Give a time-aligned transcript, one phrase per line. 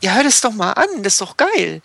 [0.00, 1.82] Ja, hör das doch mal an, das ist doch geil.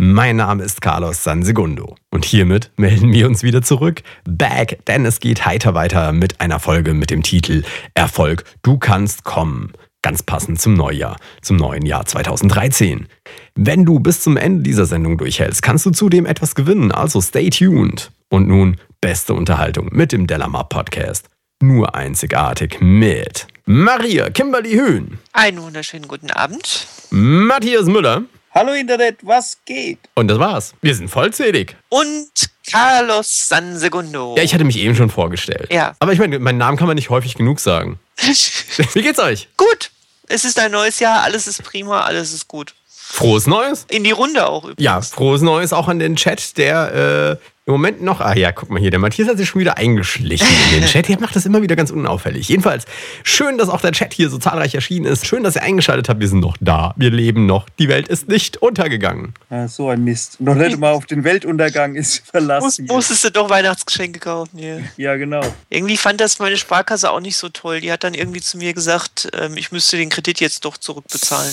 [0.00, 5.20] Mein Name ist Carlos Sansegundo und hiermit melden wir uns wieder zurück, back, denn es
[5.20, 9.74] geht heiter weiter mit einer Folge mit dem Titel Erfolg, du kannst kommen.
[10.00, 13.08] Ganz passend zum Neujahr, zum neuen Jahr 2013.
[13.56, 17.50] Wenn du bis zum Ende dieser Sendung durchhältst, kannst du zudem etwas gewinnen, also stay
[17.50, 18.10] tuned.
[18.30, 21.28] Und nun beste Unterhaltung mit dem Delamar Podcast.
[21.60, 25.18] Nur einzigartig mit Maria Kimberly Höhn.
[25.32, 26.86] Einen wunderschönen guten Abend.
[27.10, 28.22] Matthias Müller.
[28.54, 29.98] Hallo Internet, was geht?
[30.14, 30.74] Und das war's.
[30.82, 31.74] Wir sind vollzählig.
[31.88, 32.28] Und
[32.70, 34.36] Carlos Sansegundo.
[34.36, 35.66] Ja, ich hatte mich eben schon vorgestellt.
[35.72, 35.96] Ja.
[35.98, 37.98] Aber ich meine, meinen Namen kann man nicht häufig genug sagen.
[38.18, 39.48] Wie geht's euch?
[39.56, 39.90] gut.
[40.28, 42.72] Es ist ein neues Jahr, alles ist prima, alles ist gut.
[42.86, 43.84] Frohes Neues?
[43.90, 44.82] In die Runde auch übrigens.
[44.82, 48.70] Ja, frohes Neues auch an den Chat, der äh, im Moment noch, ah ja, guck
[48.70, 51.06] mal hier, der Matthias hat sich schon wieder eingeschlichen in den Chat.
[51.08, 52.48] Der macht das immer wieder ganz unauffällig.
[52.48, 52.86] Jedenfalls,
[53.22, 55.26] schön, dass auch der Chat hier so zahlreich erschienen ist.
[55.26, 56.18] Schön, dass ihr eingeschaltet habt.
[56.18, 56.92] Wir sind noch da.
[56.96, 57.68] Wir leben noch.
[57.78, 59.34] Die Welt ist nicht untergegangen.
[59.48, 60.40] Ah, so ein Mist.
[60.40, 62.84] Noch nicht mal auf den Weltuntergang ist Muss, verlassen.
[62.86, 62.94] hier.
[62.94, 64.82] musstest du doch Weihnachtsgeschenke kaufen hier.
[64.96, 65.42] Ja, genau.
[65.70, 67.80] Irgendwie fand das meine Sparkasse auch nicht so toll.
[67.80, 71.52] Die hat dann irgendwie zu mir gesagt, ähm, ich müsste den Kredit jetzt doch zurückbezahlen.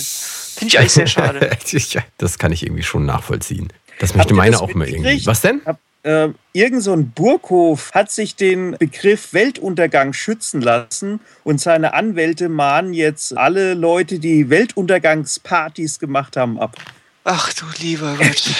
[0.56, 1.50] Finde ich eigentlich sehr schade.
[2.18, 3.72] Das kann ich irgendwie schon nachvollziehen.
[4.00, 5.24] Das möchte meine auch mal irgendwie.
[5.26, 5.60] Was denn?
[5.64, 11.94] Hab, äh, irgend so ein Burghof hat sich den Begriff Weltuntergang schützen lassen und seine
[11.94, 16.76] Anwälte mahnen jetzt alle Leute, die Weltuntergangspartys gemacht haben, ab.
[17.24, 18.42] Ach du lieber Gott.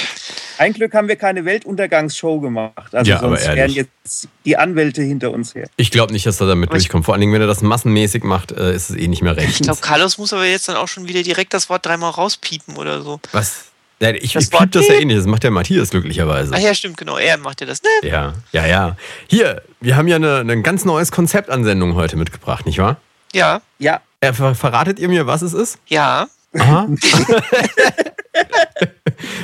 [0.58, 2.94] Ein Glück haben wir keine Weltuntergangsshow gemacht.
[2.94, 5.70] Also Ja, aber sonst wären jetzt die Anwälte hinter uns her.
[5.76, 7.06] Ich glaube nicht, dass er damit Aber durchkommt.
[7.06, 9.48] Vor allen Dingen, wenn er das massenmäßig macht, äh, ist es eh nicht mehr recht.
[9.48, 12.76] Ich glaube, Carlos muss aber jetzt dann auch schon wieder direkt das Wort dreimal rauspiepen
[12.76, 13.20] oder so.
[13.32, 13.69] Was?
[14.02, 15.18] Ja, ich Das ich piep Wort das ja eh nicht.
[15.18, 16.52] Das macht der Matthias glücklicherweise.
[16.54, 17.18] Ach ja, stimmt, genau.
[17.18, 17.82] Er macht ja das.
[17.82, 18.08] Ne?
[18.08, 18.96] Ja, ja, ja.
[19.28, 22.96] Hier, wir haben ja eine, ein ganz neues Konzept an Sendung heute mitgebracht, nicht wahr?
[23.32, 25.78] Ja, Ja, Äh, ver verratet ihr mir, was es ist?
[25.86, 26.26] ja.
[26.58, 26.88] Aha.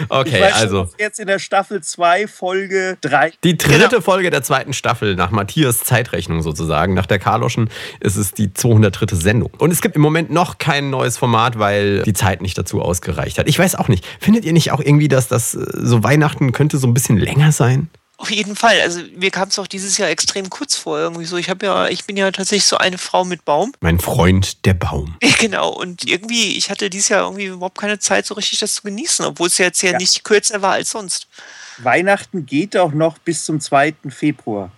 [0.08, 3.32] okay, weiß also jetzt in der Staffel 2, Folge 3.
[3.44, 4.00] die dritte Genau.
[4.00, 6.94] Folge der zweiten Staffel nach Matthias Zeitrechnung sozusagen.
[6.94, 7.70] Nach der Karloschen
[8.00, 9.16] ist es die 203.
[9.16, 9.50] Sendung.
[9.58, 13.38] Und es gibt im Moment noch kein neues Format, weil die Zeit nicht dazu ausgereicht
[13.38, 13.48] hat.
[13.48, 14.04] Ich weiß auch nicht.
[14.20, 17.52] Findet ihr nicht auch irgendwie, dass das äh, so Weihnachten könnte so ein bisschen länger
[17.52, 17.88] sein?
[18.18, 18.80] Auf jeden Fall.
[18.80, 21.36] Also mir kam es auch dieses Jahr extrem kurz vor irgendwie so.
[21.36, 23.72] Ich habe ja, ich bin ja tatsächlich so eine Frau mit Baum.
[23.80, 25.16] Mein Freund, der Baum.
[25.38, 25.68] Genau.
[25.70, 29.24] Und irgendwie, ich hatte dieses Jahr irgendwie überhaupt keine Zeit, so richtig das zu genießen,
[29.26, 29.98] obwohl es ja jetzt ja, Ja.
[29.98, 31.28] nicht kürzer war als sonst.
[31.78, 33.94] Weihnachten geht auch noch bis zum 2.
[34.08, 34.70] Februar.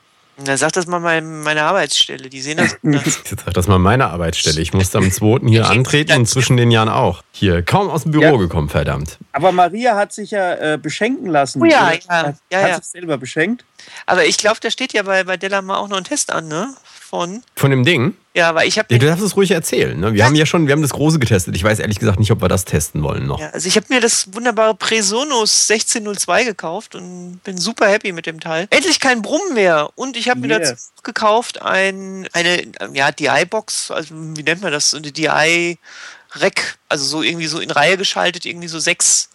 [0.45, 2.29] Dann sagt das mal mein, meine Arbeitsstelle.
[2.29, 2.79] Die sehen das.
[3.45, 4.61] sag das mal meine Arbeitsstelle.
[4.61, 5.49] Ich musste am 2.
[5.49, 7.23] hier antreten und zwischen den Jahren auch.
[7.33, 8.37] Hier, kaum aus dem Büro Ja.
[8.37, 9.19] gekommen, verdammt.
[9.33, 11.61] Aber Maria hat sich ja äh, beschenken lassen.
[11.61, 11.95] Oh ja, oder?
[11.95, 12.77] ja, Hat, ja, hat ja.
[12.77, 13.65] sich selber beschenkt.
[14.07, 16.73] Aber ich glaube, da steht ja bei, bei Delamar auch noch ein Test an, ne?
[16.85, 17.43] Von.
[17.57, 18.15] Von dem Ding?
[18.39, 19.99] Ja, weil ich habe Ja, du darfst es ruhig erzählen.
[19.99, 20.15] Ne?
[20.15, 21.57] Wir haben ja schon, wir haben das große getestet.
[21.57, 23.41] Ich weiß ehrlich gesagt nicht, ob wir das testen wollen noch.
[23.41, 28.27] Ja, also ich habe mir das wunderbare Presonus 1602 gekauft und bin super happy mit
[28.27, 28.69] dem Teil.
[28.71, 29.91] Endlich kein Brummen mehr.
[29.97, 30.69] Und ich habe mir Yes.
[30.71, 32.63] dazu gekauft ein, eine
[32.93, 34.91] ja, DI-Box, also wie nennt man das?
[34.91, 39.31] So Eine DI-Rack, also so irgendwie so in Reihe geschaltet, irgendwie so sechs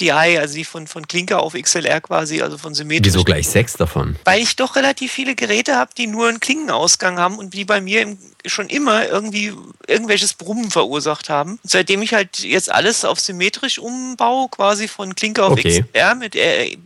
[0.00, 3.06] DI, also die von, von Klinker auf XLR quasi, also von symmetrisch.
[3.14, 4.16] Wieso gleich sechs davon?
[4.24, 7.80] Weil ich doch relativ viele Geräte habe, die nur einen Klinkenausgang haben und die bei
[7.80, 9.52] mir im, schon immer irgendwie
[9.86, 11.52] irgendwelches Brummen verursacht haben.
[11.62, 15.82] Und seitdem ich halt jetzt alles auf symmetrisch umbaue, quasi von Klinker auf Okay.
[15.92, 16.76] XLR mit äh,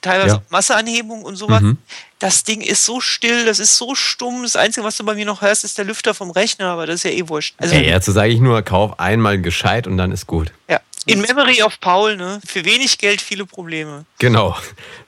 [0.00, 0.42] teilweise Ja.
[0.50, 1.60] Masseanhebung und sowas.
[1.62, 1.78] Mhm.
[2.18, 4.42] Das Ding ist so still, das ist so stumm.
[4.42, 6.96] Das Einzige, was du bei mir noch hörst, ist der Lüfter vom Rechner, aber das
[6.96, 7.54] ist ja eh wurscht.
[7.58, 10.50] Also, Ey, dazu sage ich nur, kauf einmal gescheit und dann ist gut.
[10.68, 10.80] ja.
[11.08, 12.38] In Memory of Paul, ne?
[12.46, 14.04] Für wenig Geld viele Probleme.
[14.18, 14.54] Genau,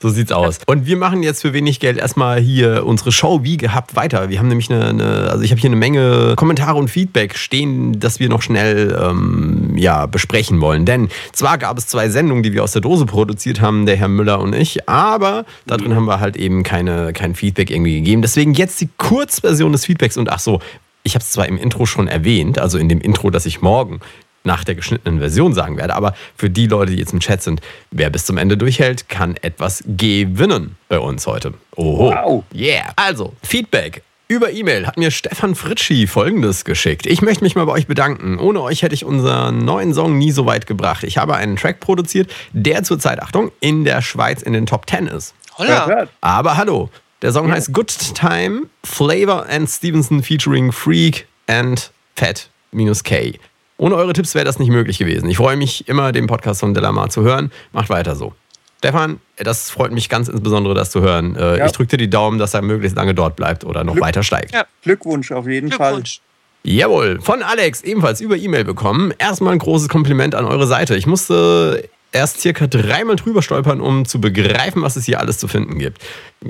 [0.01, 0.57] so sieht's aus.
[0.65, 4.29] Und wir machen jetzt für wenig Geld erstmal hier unsere Show wie gehabt weiter.
[4.29, 7.99] Wir haben nämlich eine, eine also ich habe hier eine Menge Kommentare und Feedback stehen,
[7.99, 10.87] das wir noch schnell ähm, ja, besprechen wollen.
[10.87, 14.07] Denn zwar gab es zwei Sendungen, die wir aus der Dose produziert haben, der Herr
[14.07, 18.23] Müller und ich, aber da drin haben wir halt eben keine, kein Feedback irgendwie gegeben.
[18.23, 20.61] Deswegen jetzt die Kurzversion des Feedbacks und ach so,
[21.03, 23.99] ich habe es zwar im Intro schon erwähnt, also in dem Intro, das ich morgen
[24.43, 25.95] nach der geschnittenen Version sagen werde.
[25.95, 27.61] Aber für die Leute, die jetzt im Chat sind,
[27.91, 31.53] wer bis zum Ende durchhält, kann etwas gewinnen bei uns heute.
[31.75, 32.11] Oho.
[32.11, 32.43] Wow.
[32.53, 32.93] Yeah.
[32.95, 37.05] Also, Feedback Über E-Mail hat mir Stefan Fritschi folgendes geschickt.
[37.05, 38.39] Ich möchte mich mal bei euch bedanken.
[38.39, 41.03] Ohne euch hätte ich unseren neuen Song nie so weit gebracht.
[41.03, 45.07] Ich habe einen Track produziert, der zurzeit, Achtung, in der Schweiz in den Top 10
[45.07, 45.33] ist.
[45.57, 46.07] Holla.
[46.21, 46.89] Aber hallo,
[47.21, 53.37] der Song heißt Good Time, Flavor and Stevenson featuring Freak and Fat minus K.
[53.81, 55.27] Ohne eure Tipps wäre das nicht möglich gewesen.
[55.27, 57.51] Ich freue mich immer, den Podcast von Delamar zu hören.
[57.71, 58.33] Macht weiter so.
[58.77, 61.35] Stefan, das freut mich ganz insbesondere, das zu hören.
[61.35, 61.65] Äh, Ja.
[61.65, 64.21] Ich drücke dir die Daumen, dass er möglichst lange dort bleibt oder noch Glück- weiter
[64.21, 64.53] steigt.
[64.53, 64.65] Ja.
[64.83, 65.93] Glückwunsch auf jeden Fall.
[65.93, 66.21] Glückwunsch.
[66.63, 69.13] Jawohl, von Alex, ebenfalls über E-Mail bekommen.
[69.17, 70.95] Erstmal ein großes Kompliment an eure Seite.
[70.95, 75.47] Ich musste erst circa dreimal drüber stolpern, um zu begreifen, was es hier alles zu
[75.47, 76.01] finden gibt.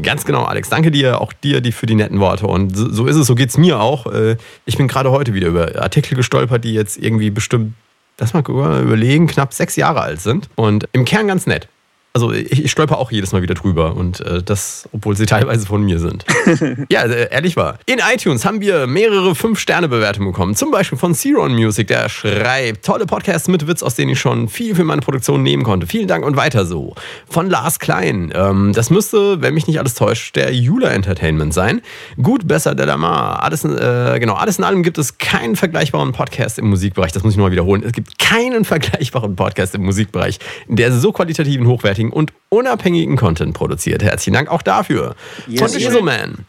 [0.01, 0.69] Ganz genau, Alex.
[0.69, 2.47] Danke dir, auch dir die für die netten Worte.
[2.47, 4.07] Und so so ist es, so geht's mir auch.
[4.07, 7.73] Äh, Ich bin gerade heute wieder über Artikel gestolpert, die jetzt irgendwie bestimmt,
[8.17, 10.49] lass mal überlegen, knapp sechs Jahre alt sind.
[10.55, 11.67] Und im Kern ganz nett.
[12.13, 15.65] Also ich, ich stolper auch jedes Mal wieder drüber und äh, das, obwohl sie teilweise
[15.65, 16.25] von mir sind.
[16.89, 17.79] ja, äh, ehrlich war.
[17.85, 20.55] In iTunes haben wir mehrere 5-Sterne-Bewertungen bekommen.
[20.55, 24.49] Zum Beispiel von Ceron Music, der schreibt, tolle Podcasts mit Witz, aus denen ich schon
[24.49, 25.87] viel für meine Produktion nehmen konnte.
[25.87, 26.95] Vielen Dank und weiter so.
[27.29, 31.81] Von Lars Klein, ähm, das müsste, wenn mich nicht alles täuscht, der Jula Entertainment sein.
[32.21, 33.41] Gut, besser, Delamar.
[33.41, 37.13] Alles, äh, genau, alles in allem gibt es keinen vergleichbaren Podcast im Musikbereich.
[37.13, 37.83] Das muss ich nochmal wiederholen.
[37.85, 44.01] Es gibt keinen vergleichbaren Podcast im Musikbereich, der so qualitativen, hochwertigen und unabhängigen Content produziert.
[44.01, 45.15] Herzlichen Dank auch dafür.
[45.47, 45.59] Yes.
[45.59, 46.45] Von Esoman.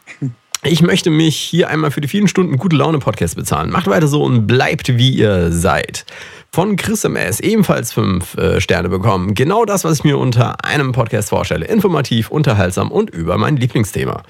[0.65, 3.69] Ich möchte mich hier einmal für die vielen Stunden gute Laune Podcast bezahlen.
[3.69, 6.05] Macht weiter so und bleibt wie ihr seid.
[6.53, 9.33] Von Chris MS ebenfalls fünf äh, Sterne bekommen.
[9.33, 11.65] Genau das, was ich mir unter einem Podcast vorstelle.
[11.65, 14.23] Informativ, unterhaltsam und über mein Lieblingsthema.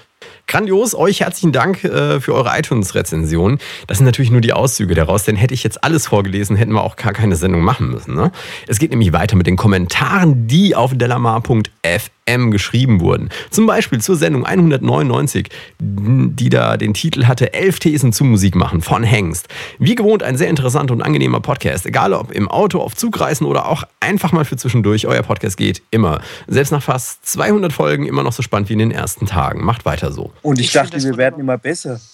[0.46, 3.58] Grandios, euch herzlichen Dank äh, für eure iTunes-Rezension.
[3.86, 6.82] Das sind natürlich nur die Auszüge daraus, denn hätte ich jetzt alles vorgelesen, hätten wir
[6.82, 8.14] auch gar keine Sendung machen müssen.
[8.14, 8.30] Ne?
[8.68, 13.30] Es geht nämlich weiter mit den Kommentaren, die auf delamar.fm geschrieben wurden.
[13.50, 15.48] Zum Beispiel zur Sendung 199,
[15.80, 19.48] die da den Titel hatte Elf Thesen zum Musik machen von Hengst.
[19.78, 21.86] Wie gewohnt ein sehr interessanter und angenehmer Podcast.
[21.86, 25.06] Egal ob im Auto, auf Zugreisen oder auch einfach mal für zwischendurch.
[25.06, 26.20] Euer Podcast geht immer.
[26.46, 29.64] Selbst nach fast 200 Folgen immer noch so spannend wie in den ersten Tagen.
[29.64, 30.13] Macht weiter so.
[30.42, 32.00] Und ich, Ich dachte, wir werden immer besser.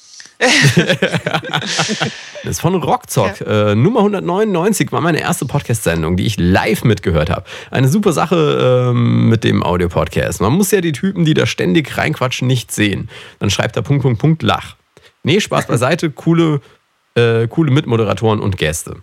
[2.42, 3.42] Das ist von Rockzock.
[3.42, 7.44] Äh, Nummer 199 war meine erste Podcast-Sendung, die ich live mitgehört habe.
[7.70, 10.40] Eine super Sache ähm, mit dem Audio-Podcast.
[10.40, 13.10] Man muss ja die Typen, die da ständig reinquatschen, nicht sehen.
[13.40, 14.76] Dann schreibt er Punkt, Punkt, Punkt, Lach.
[15.22, 16.62] Nee, Spaß beiseite, coole,
[17.14, 18.96] äh, coole Mitmoderatoren und Gäste.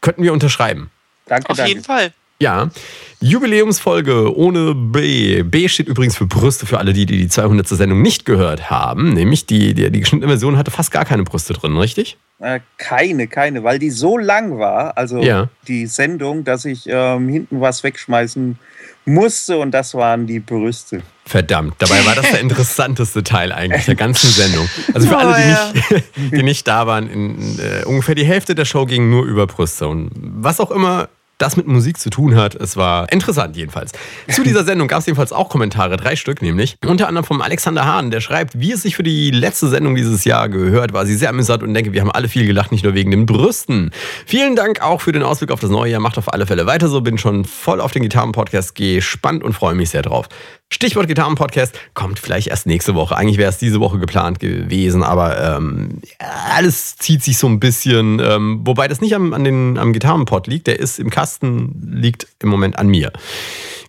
[0.00, 0.90] Könnten wir unterschreiben.
[1.26, 1.70] Danke, Auf danke.
[1.70, 2.12] jeden Fall.
[2.42, 2.70] Ja,
[3.20, 5.42] Jubiläumsfolge ohne B.
[5.44, 7.66] B steht übrigens für Brüste für alle die, die die 200.
[7.68, 9.12] Sendung nicht gehört haben.
[9.14, 12.16] Nämlich die, die, die geschnittene Version hatte fast gar keine Brüste drin, richtig?
[12.40, 15.48] Äh, keine, keine, weil die so lang war, also Ja.
[15.68, 18.58] die Sendung, dass ich ähm, hinten was wegschmeißen
[19.04, 21.02] musste und das waren die Brüste.
[21.24, 24.68] Verdammt, dabei war das der interessanteste Teil eigentlich der ganzen Sendung.
[24.92, 25.72] Also für Oh, alle, die, ja.
[25.72, 29.46] nicht, die nicht da waren, in, äh, ungefähr die Hälfte der Show ging nur über
[29.46, 29.86] Brüste.
[29.86, 31.08] Und was auch immer
[31.42, 33.92] das mit Musik zu tun hat, es war interessant jedenfalls.
[34.30, 36.76] Zu dieser Sendung gab es jedenfalls auch Kommentare, drei Stück nämlich.
[36.86, 40.24] Unter anderem vom Alexander Hahn, der schreibt, wie es sich für die letzte Sendung dieses
[40.24, 42.94] Jahr gehört, war sie sehr amüsant und denke, wir haben alle viel gelacht, nicht nur
[42.94, 43.90] wegen den Brüsten.
[44.24, 46.00] Vielen Dank auch für den Ausblick auf das neue Jahr.
[46.00, 49.74] Macht auf alle Fälle weiter so, bin schon voll auf den Gitarren-Podcast gespannt und freue
[49.74, 50.28] mich sehr drauf.
[50.72, 53.14] Stichwort Gitarren-Podcast kommt vielleicht erst nächste Woche.
[53.14, 56.00] Eigentlich wäre es diese Woche geplant gewesen, aber ähm,
[56.54, 58.20] alles zieht sich so ein bisschen.
[58.20, 62.26] Ähm, wobei das nicht am, an den, am Gitarrenpod liegt, der ist im Kasten, liegt
[62.40, 63.12] im Moment an mir.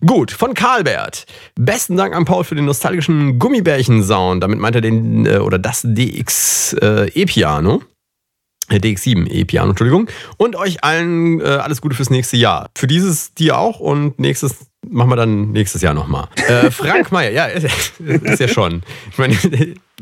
[0.06, 1.26] Gut, von Karlbert.
[1.56, 4.44] Besten Dank an Paul für den nostalgischen Gummibärchen-Sound.
[4.44, 7.82] Damit meint er den, äh, oder das DX äh, E-Piano.
[8.70, 10.10] Äh, DX7 E-Piano, Entschuldigung.
[10.38, 12.70] Und euch allen äh, alles Gute fürs nächste Jahr.
[12.76, 16.28] Für dieses dir auch und nächstes machen wir dann nächstes Jahr nochmal.
[16.48, 18.84] Äh, Frank Meyer, ja, ist, ist ja schon.
[19.12, 19.36] Ich meine,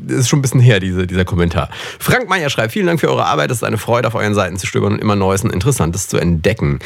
[0.00, 1.68] das ist schon ein bisschen her, diese, dieser Kommentar.
[1.98, 3.50] Frank Meyer schreibt, vielen Dank für eure Arbeit.
[3.50, 6.16] Es ist eine Freude, auf euren Seiten zu stöbern und immer Neues und Interessantes zu
[6.16, 6.78] entdecken.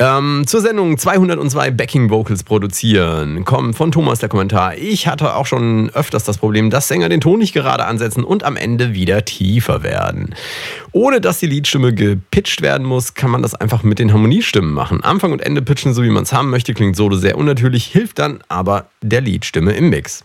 [0.00, 3.44] Ähm, zur Sendung 202 Backing Vocals produzieren.
[3.44, 4.76] Kommt von Thomas der Kommentar.
[4.76, 8.42] Ich hatte auch schon öfters das Problem, dass Sänger den Ton nicht gerade ansetzen und
[8.42, 10.34] am Ende wieder tiefer werden.
[10.92, 15.04] Ohne dass die Liedstimme gepitcht werden muss, kann man das einfach mit den Harmoniestimmen machen.
[15.04, 18.18] Anfang und Ende pitchen, so wie man es haben möchte, klingt solo sehr unnatürlich, hilft
[18.18, 20.24] dann aber der Liedstimme im Mix.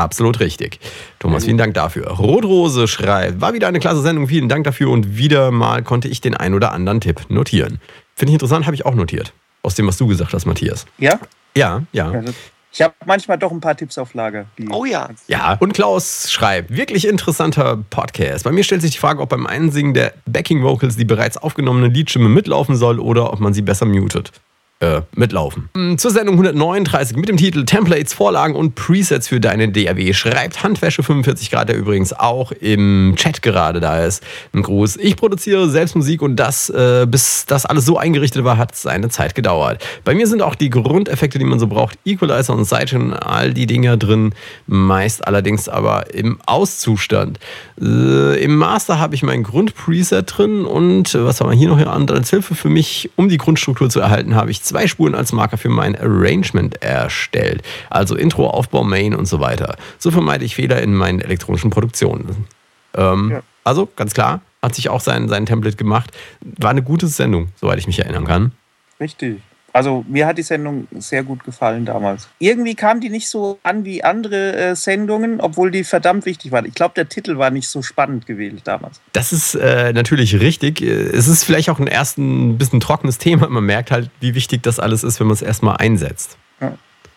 [0.00, 0.80] Absolut richtig.
[1.18, 2.08] Thomas, vielen Dank dafür.
[2.08, 6.22] Rotrose schreibt, war wieder eine klasse Sendung, vielen Dank dafür und wieder mal konnte ich
[6.22, 7.80] den ein oder anderen Tipp notieren.
[8.14, 9.34] Finde ich interessant, habe ich auch notiert.
[9.62, 10.86] Aus dem, was du gesagt hast, Matthias.
[10.96, 11.20] Ja?
[11.54, 12.10] Ja, ja.
[12.10, 12.32] Also,
[12.72, 14.46] ich habe manchmal doch ein paar Tipps auf Lager.
[14.70, 15.10] Oh ja.
[15.28, 18.44] Ja, und Klaus schreibt, wirklich interessanter Podcast.
[18.44, 21.88] Bei mir stellt sich die Frage, ob beim Einsingen der Backing Vocals die bereits aufgenommene
[21.88, 24.32] Liedstimme mitlaufen soll oder ob man sie besser mutet.
[24.80, 25.68] Äh, mitlaufen.
[25.74, 30.62] Mm, Zur Sendung 139 mit dem Titel Templates, Vorlagen und Presets für deine DAW schreibt
[30.62, 34.22] Handwäsche 45 Grad, der übrigens auch im Chat gerade da ist.
[34.54, 34.96] Ein Gruß.
[34.96, 39.10] Ich produziere selbst Musik und das, äh, bis das alles so eingerichtet war, hat seine
[39.10, 39.84] Zeit gedauert.
[40.04, 43.66] Bei mir sind auch die Grundeffekte, die man so braucht, Equalizer und Sidechain, all die
[43.66, 44.34] Dinger drin,
[44.66, 47.38] meist allerdings aber im Auszustand.
[47.80, 51.78] Äh, Im Master habe ich mein Grundpreset drin und äh, was haben wir hier noch
[51.78, 52.08] hier an?
[52.08, 55.58] Als Hilfe für mich, um die Grundstruktur zu erhalten, habe ich zwei Spuren als Marker
[55.58, 57.62] für mein Arrangement erstellt.
[57.90, 59.76] Also Intro, Aufbau, Main und so weiter.
[59.98, 62.46] So vermeide ich Fehler in meinen elektronischen Produktionen.
[62.94, 63.42] Ähm, Ja.
[63.64, 66.10] Also ganz klar, hat sich auch sein, sein Template gemacht.
[66.40, 68.52] War eine gute Sendung, soweit ich mich erinnern kann.
[68.98, 69.40] Richtig.
[69.72, 72.28] Also mir hat die Sendung sehr gut gefallen damals.
[72.38, 76.66] Irgendwie kam die nicht so an wie andere äh, Sendungen, obwohl die verdammt wichtig waren.
[76.66, 79.00] Ich glaube, der Titel war nicht so spannend gewählt damals.
[79.12, 80.82] Das ist äh, natürlich richtig.
[80.82, 83.48] Es ist vielleicht auch ein erst ein bisschen trockenes Thema.
[83.48, 86.36] Man merkt halt, wie wichtig das alles ist, wenn man es erstmal einsetzt.
[86.60, 86.72] Ja.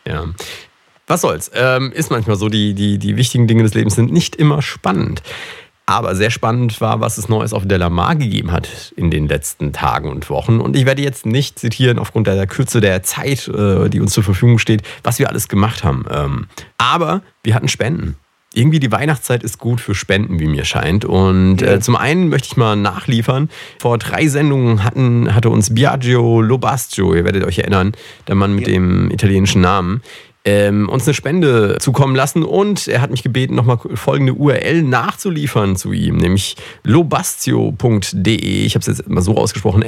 [0.08, 0.26] Ja.
[1.08, 1.52] Was soll's?
[1.54, 5.22] Ähm, ist manchmal so, die, die, die wichtigen Dinge des Lebens sind nicht immer spannend.
[5.86, 10.10] Aber sehr spannend war, was es Neues auf Delamar gegeben hat in den letzten Tagen
[10.10, 10.62] und Wochen.
[10.62, 14.24] Und ich werde jetzt nicht zitieren, aufgrund der Kürze der Zeit, äh, die uns zur
[14.24, 16.06] Verfügung steht, was wir alles gemacht haben.
[16.10, 16.46] Ähm,
[16.78, 18.16] aber wir hatten Spenden.
[18.56, 21.06] Irgendwie die Weihnachtszeit ist gut für Spenden, wie mir scheint.
[21.06, 23.50] Und äh, zum einen möchte ich mal nachliefern.
[23.80, 27.94] Vor drei Sendungen hatten, hatte uns Biagio Lobastio, ihr werdet euch erinnern,
[28.28, 28.74] der Mann mit Ja.
[28.74, 30.02] dem italienischen Namen,
[30.46, 35.76] ähm, uns eine Spende zukommen lassen und er hat mich gebeten, nochmal folgende URL nachzuliefern
[35.78, 38.66] zu ihm, nämlich lobastio.de.
[38.66, 39.84] Ich habe es jetzt mal so ausgesprochen,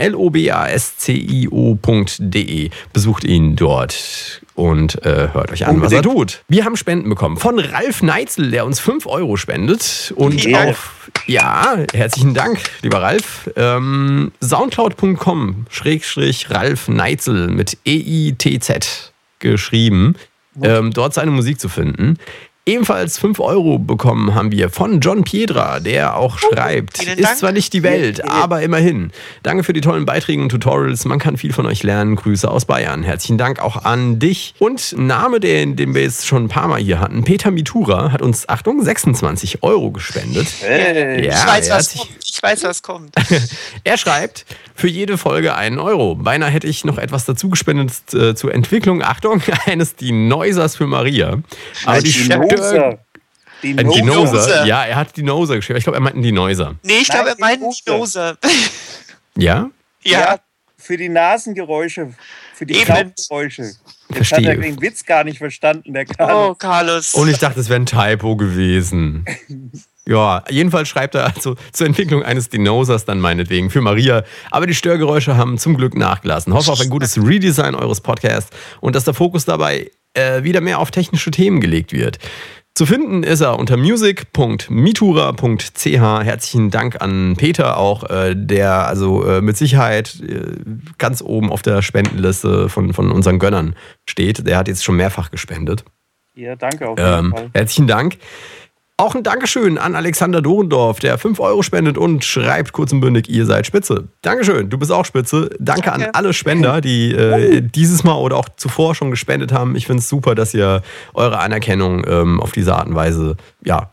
[1.35, 2.69] L-O-B-A-S-C-I-O.de.
[2.93, 6.43] Besucht ihn dort und äh, hört euch an, was er tut.
[6.47, 10.63] Wir haben Spenden bekommen von Ralf Neitzel, der uns 5 Euro spendet und Ja.
[10.69, 13.49] auf, ja, herzlichen Dank, lieber Ralf.
[13.57, 20.15] Ähm, Soundcloud.com Schrägstrich Ralf Neitzel mit E-I-T-Z geschrieben,
[20.61, 22.17] ähm, dort seine Musik zu finden.
[22.67, 26.97] Ebenfalls 5 Euro bekommen haben wir von John Piedra, der auch schreibt.
[26.97, 29.11] vielen Ist zwar nicht die Welt, aber immerhin.
[29.43, 31.05] Danke für die tollen Beiträge und Tutorials.
[31.05, 32.15] Man kann viel von euch lernen.
[32.15, 33.03] Grüße aus Bayern.
[33.03, 34.55] Herzlichen Dank auch an dich.
[34.57, 38.23] Und Name, den, den wir jetzt schon ein paar Mal hier hatten, Peter Mitura, hat
[38.23, 40.47] uns, Achtung, 26 Euro gespendet.
[40.61, 41.23] Hey.
[41.23, 42.09] Ja, ich weiß, was kommt.
[42.23, 43.15] Ich weiß, was kommt.
[43.83, 46.15] Er schreibt, für jede Folge einen Euro.
[46.15, 51.39] Beinahe hätte ich noch etwas dazu gespendet äh, zur Entwicklung, Achtung, eines Dinosaurs für Maria.
[51.85, 52.11] Aber die
[52.55, 52.99] Dinosaur.
[53.63, 53.77] Ein.
[53.89, 54.65] Dinosaur.
[54.65, 55.77] Ja, er hat Dinosaur geschrieben.
[55.77, 56.75] Ich glaube, er meint einen Dinosaur.
[56.83, 58.37] Nee, ich glaube, er meint die Dinosaur.
[59.37, 59.69] Ja?
[60.03, 60.19] ja.
[60.19, 60.39] Ja,
[60.77, 62.13] für die Nasengeräusche,
[62.53, 62.85] für die Eben.
[62.85, 63.63] Knopfgeräusche.
[63.63, 64.49] Jetzt hat Verstehe.
[64.49, 66.55] er den Witz gar nicht verstanden, der Oh, Carlo.
[66.55, 67.15] Carlos.
[67.15, 69.25] Und ich dachte, es wäre ein Typo gewesen.
[70.07, 74.23] Ja, jedenfalls schreibt er also zur Entwicklung eines Dinosaurs dann meinetwegen für Maria.
[74.51, 76.53] Aber die Störgeräusche haben zum Glück nachgelassen.
[76.53, 80.79] Hoffe auf ein gutes Redesign eures Podcasts und dass der Fokus dabei äh, wieder mehr
[80.79, 82.19] auf technische Themen gelegt wird.
[82.77, 85.85] Zu finden ist er unter music.mitura.ch.
[85.85, 90.57] Herzlichen Dank an Peter auch, äh, der also äh, mit Sicherheit äh,
[90.97, 93.75] ganz oben auf der Spendenliste von, von unseren Gönnern
[94.09, 94.45] steht.
[94.45, 95.85] Der hat jetzt schon mehrfach gespendet.
[96.35, 97.49] Ja, danke auf jeden Ähm, Fall.
[97.53, 98.17] herzlichen Dank.
[98.97, 103.27] Auch ein Dankeschön an Alexander Dorendorf, der 5 Euro spendet und schreibt kurz und bündig,
[103.27, 104.07] ihr seid spitze.
[104.21, 105.49] Dankeschön, du bist auch spitze.
[105.59, 106.15] Danke, an Danke.
[106.15, 109.75] alle Spender, die äh, dieses Mal oder auch zuvor schon gespendet haben.
[109.75, 110.81] Ich finde es super, dass ihr
[111.13, 113.35] eure Anerkennung ähm, auf diese Art und Weise
[113.65, 113.89] ja,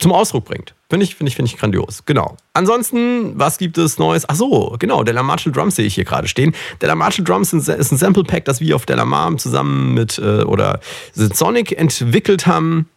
[0.00, 0.74] zum Ausdruck bringt.
[0.88, 2.02] Finde ich, finde ich, finde ich grandios.
[2.04, 2.36] Genau.
[2.52, 4.28] Ansonsten, was gibt es Neues?
[4.28, 6.56] Ach so, genau, Della Marshall Drums sehe ich hier gerade stehen.
[6.82, 10.42] Della Marshall Drums ist ein Sample Pack, das wir auf Della Mar zusammen mit äh,
[10.42, 10.80] oder
[11.14, 12.88] Sonic entwickelt haben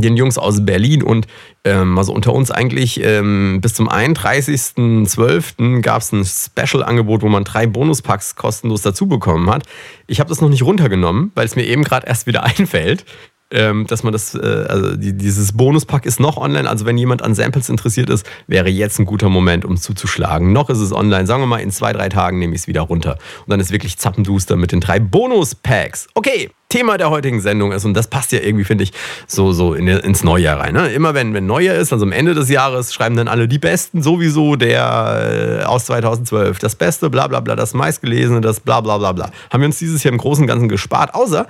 [0.00, 1.26] den Jungs aus Berlin und
[1.64, 5.80] ähm, also unter uns eigentlich ähm, bis zum 31.12.
[5.80, 9.64] gab es ein Special-Angebot, wo man drei Bonuspacks kostenlos dazu bekommen hat.
[10.06, 13.04] Ich habe das noch nicht runtergenommen, weil es mir eben gerade erst wieder einfällt,
[13.50, 16.68] ähm, dass man das, äh, also die, dieses Bonuspack ist noch online.
[16.68, 20.52] Also wenn jemand an Samples interessiert ist, wäre jetzt ein guter Moment, um zuzuschlagen.
[20.52, 21.26] Noch ist es online.
[21.26, 23.12] Sagen wir mal, in zwei, drei Tagen nehme ich es wieder runter.
[23.40, 26.08] Und dann ist wirklich zappenduster mit den drei Bonuspacks.
[26.14, 28.92] Okay, Thema der heutigen Sendung ist, und das passt ja irgendwie, finde ich,
[29.26, 30.74] so, so in, ins Neujahr rein.
[30.74, 30.88] Ne?
[30.88, 34.02] Immer wenn, wenn Neujahr ist, also am Ende des Jahres, schreiben dann alle die Besten
[34.02, 36.58] sowieso der äh, aus 2012.
[36.58, 39.30] Das Beste, bla bla bla, das meistgelesene, das bla bla bla bla.
[39.50, 41.46] Haben wir uns dieses Jahr im Großen und Ganzen gespart, außer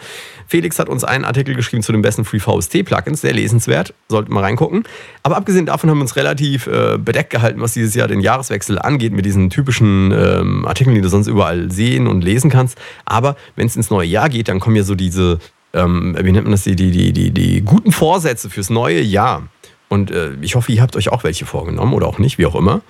[0.49, 4.41] Felix hat uns einen Artikel geschrieben zu den besten Free VST-Plugins, sehr lesenswert, sollten mal
[4.41, 4.85] reingucken.
[5.23, 8.79] Aber abgesehen davon haben wir uns relativ äh, bedeckt gehalten, was dieses Jahr den Jahreswechsel
[8.79, 12.79] angeht, mit diesen typischen ähm, Artikeln, die du sonst überall sehen und lesen kannst.
[13.05, 15.39] Aber wenn es ins neue Jahr geht, dann kommen ja so diese,
[15.73, 19.49] ähm, wie nennt man das, die, die, die, die, die guten Vorsätze fürs neue Jahr.
[19.89, 22.55] Und äh, ich hoffe, ihr habt euch auch welche vorgenommen oder auch nicht, wie auch
[22.55, 22.83] immer.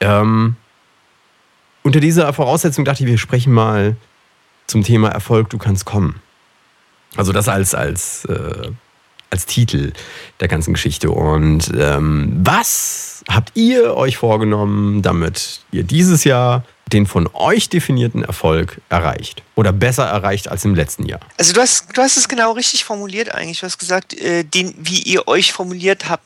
[0.00, 0.56] Ähm,
[1.82, 3.96] unter dieser Voraussetzung dachte ich, wir sprechen mal
[4.66, 6.20] zum Thema Erfolg, du kannst kommen.
[7.16, 8.70] Also das als, als, äh,
[9.30, 9.92] als Titel
[10.40, 11.10] der ganzen Geschichte.
[11.10, 18.24] Und ähm, was habt ihr euch vorgenommen, damit ihr dieses Jahr den von euch definierten
[18.24, 19.42] Erfolg erreicht?
[19.54, 21.20] Oder besser erreicht als im letzten Jahr?
[21.38, 23.60] Also du hast, du hast es genau richtig formuliert eigentlich.
[23.60, 26.24] Du hast gesagt, äh, den, wie ihr euch formuliert habt,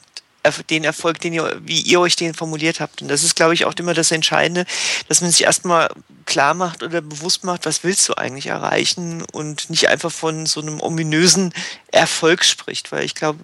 [0.70, 3.02] den Erfolg, den ihr, wie ihr euch den formuliert habt.
[3.02, 4.64] Und das ist, glaube ich, auch immer das Entscheidende,
[5.08, 5.88] dass man sich erstmal
[6.24, 10.60] klar macht oder bewusst macht, was willst du eigentlich erreichen und nicht einfach von so
[10.60, 11.52] einem ominösen
[11.90, 12.92] Erfolg spricht.
[12.92, 13.40] Weil ich glaube,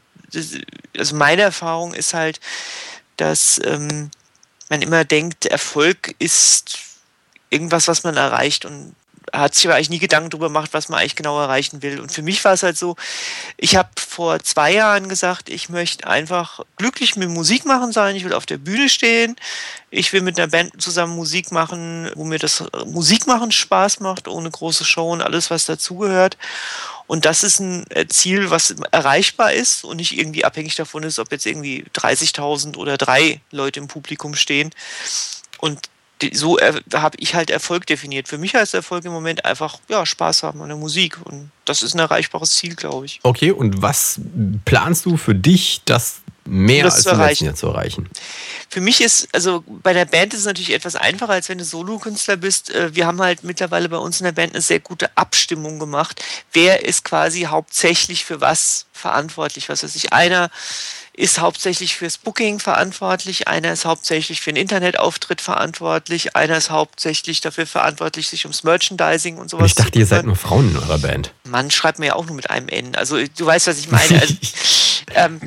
[0.96, 2.40] also meine Erfahrung ist halt,
[3.16, 4.10] dass ähm,
[4.68, 6.78] man immer denkt, Erfolg ist
[7.52, 8.94] irgendwas, was man erreicht und
[9.32, 12.00] hat sich aber eigentlich nie Gedanken darüber gemacht, was man eigentlich genau erreichen will.
[12.00, 12.96] Und für mich war es halt so,
[13.56, 18.24] ich habe vor zwei Jahren gesagt, ich möchte einfach glücklich mit Musik machen sein, ich
[18.24, 19.36] will auf der Bühne stehen,
[19.90, 24.50] ich will mit einer Band zusammen Musik machen, wo mir das Musikmachen Spaß macht, ohne
[24.50, 26.36] große Show und alles, was dazugehört.
[27.06, 31.18] Und das ist ein äh, Ziel, was erreichbar ist und nicht irgendwie abhängig davon ist,
[31.18, 34.70] ob jetzt irgendwie 30.000 oder drei Leute im Publikum stehen.
[35.58, 35.78] Und
[36.32, 38.28] so habe ich halt Erfolg definiert.
[38.28, 41.18] Für mich heißt Erfolg im Moment einfach ja, Spaß haben an der Musik.
[41.24, 43.20] Und das ist ein erreichbares Ziel, glaube ich.
[43.22, 44.20] Okay, und was
[44.64, 48.08] planst du für dich, das mehr das als im letzten Jahr zu erreichen?
[48.68, 51.64] Für mich ist, also bei der Band ist es natürlich etwas einfacher, als wenn du
[51.64, 52.70] Solokünstler bist.
[52.70, 56.22] Äh, wir haben halt mittlerweile bei uns in der Band eine sehr gute Abstimmung gemacht.
[56.52, 59.68] Wer ist quasi hauptsächlich für was verantwortlich?
[59.68, 60.50] Was weiß ich, einer
[61.14, 67.40] ist hauptsächlich fürs Booking verantwortlich, einer ist hauptsächlich für den Internetauftritt verantwortlich, einer ist hauptsächlich
[67.40, 70.76] dafür verantwortlich, sich ums Merchandising und sowas zu Ich dachte, ihr seid nur Frauen in
[70.76, 71.32] eurer Band.
[71.44, 72.94] Mann schreibt mir ja auch nur mit einem N.
[72.94, 74.22] Also du weißt, was ich meine.
[75.14, 75.40] Also, ähm,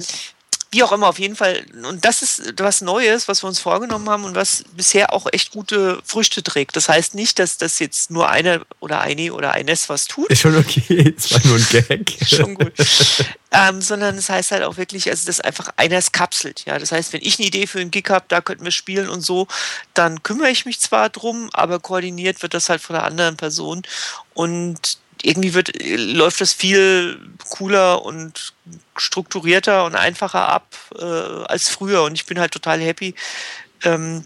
[0.75, 1.65] wie auch immer, auf jeden Fall.
[1.83, 5.51] Und das ist was Neues, was wir uns vorgenommen haben und was bisher auch echt
[5.51, 6.75] gute Früchte trägt.
[6.75, 10.27] Das heißt nicht, dass das jetzt nur einer oder eine oder eines was tut.
[10.27, 12.17] Ist schon okay, es war nur ein Gag.
[12.27, 12.73] schon gut.
[13.51, 16.65] Ähm, sondern es das heißt halt auch wirklich, also dass einfach einer es kapselt.
[16.65, 16.77] Ja?
[16.77, 19.21] Das heißt, wenn ich eine Idee für einen Gig habe, da könnten wir spielen und
[19.21, 19.47] so,
[19.93, 23.83] dann kümmere ich mich zwar drum, aber koordiniert wird das halt von einer anderen Person.
[24.33, 28.53] Und irgendwie wird, läuft das viel cooler und
[28.95, 32.03] strukturierter und einfacher ab äh, als früher.
[32.03, 33.15] Und ich bin halt total happy,
[33.83, 34.25] ähm,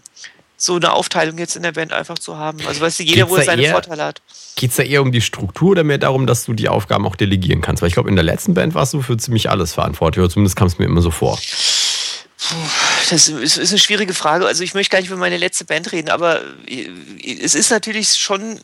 [0.56, 2.58] so eine Aufteilung jetzt in der Band einfach zu haben.
[2.66, 4.20] Also weißt du, jeder, Geht's wo er seine eher, Vorteile hat.
[4.56, 7.16] Geht es da eher um die Struktur oder mehr darum, dass du die Aufgaben auch
[7.16, 7.80] delegieren kannst?
[7.80, 10.56] Weil ich glaube, in der letzten Band warst du für ziemlich alles verantwortlich, oder zumindest
[10.56, 11.38] kam es mir immer so vor.
[13.10, 14.46] Das ist, eine schwierige Frage.
[14.46, 16.42] Also ich möchte gar nicht über meine letzte Band reden, aber
[17.22, 18.58] es ist natürlich schon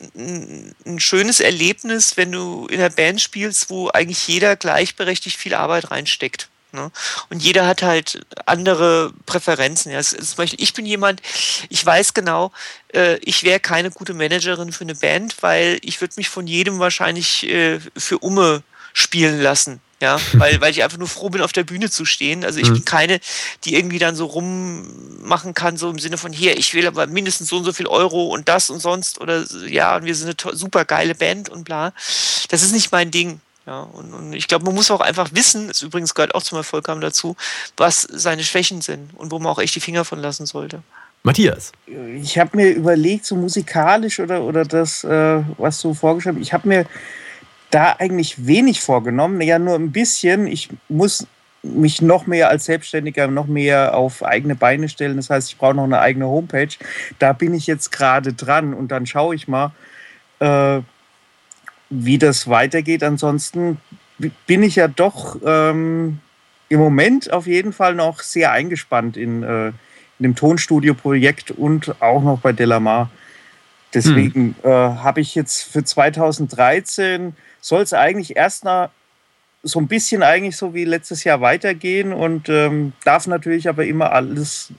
[0.85, 5.91] ein schönes Erlebnis, wenn du in einer Band spielst, wo eigentlich jeder gleichberechtigt viel Arbeit
[5.91, 6.49] reinsteckt.
[6.71, 6.91] Ne?
[7.29, 9.91] Und jeder hat halt andere Präferenzen.
[9.91, 11.21] Ja, zum Beispiel, ich bin jemand,
[11.69, 12.51] ich weiß genau,
[12.93, 16.79] äh, ich wäre keine gute Managerin für eine Band, weil ich würde mich von jedem
[16.79, 18.63] wahrscheinlich äh, für Umme
[18.93, 19.81] spielen lassen.
[19.99, 22.45] Ja, weil, weil ich einfach nur froh bin, auf der Bühne zu stehen.
[22.45, 22.73] Also ich mhm.
[22.73, 23.19] bin keine,
[23.63, 27.49] die irgendwie dann so rummachen kann, so im Sinne von hier, ich will aber mindestens
[27.49, 30.55] so und so viel Euro und das und sonst oder ja, und wir sind eine
[30.55, 31.93] super geile Band und bla.
[32.49, 33.41] Das ist nicht mein Ding.
[33.65, 36.57] Ja, und, und ich glaube, man muss auch einfach wissen, das übrigens gehört auch zum
[36.57, 37.35] Erfolg haben dazu,
[37.75, 40.83] was seine Schwächen sind und wo man auch echt die Finger von lassen sollte.
[41.23, 41.73] Matthias.
[42.21, 46.53] Ich habe mir überlegt, so musikalisch oder, oder das, äh, was du vorgeschrieben hast, ich
[46.53, 46.85] habe mir
[47.71, 50.47] da eigentlich wenig vorgenommen, ja nur ein bisschen.
[50.47, 51.27] Ich muss
[51.63, 55.17] mich noch mehr als Selbstständiger noch mehr auf eigene Beine stellen.
[55.17, 56.69] Das heißt, ich brauche noch eine eigene Homepage.
[57.19, 59.71] Da bin ich jetzt gerade dran und dann schaue ich mal,
[60.39, 60.79] äh,
[61.89, 63.03] wie das weitergeht.
[63.03, 63.77] Ansonsten
[64.45, 66.19] bin ich ja doch ähm,
[66.69, 69.73] im Moment auf jeden Fall noch sehr eingespannt in, äh, in
[70.19, 73.09] dem Tonstudio-Projekt und auch noch bei Delamar.
[73.93, 74.69] Deswegen hm.
[74.69, 78.89] äh, habe ich jetzt für 2013 soll es eigentlich erst nach
[79.63, 84.11] so ein bisschen eigentlich so wie letztes Jahr weitergehen und ähm, darf natürlich aber immer
[84.11, 84.71] alles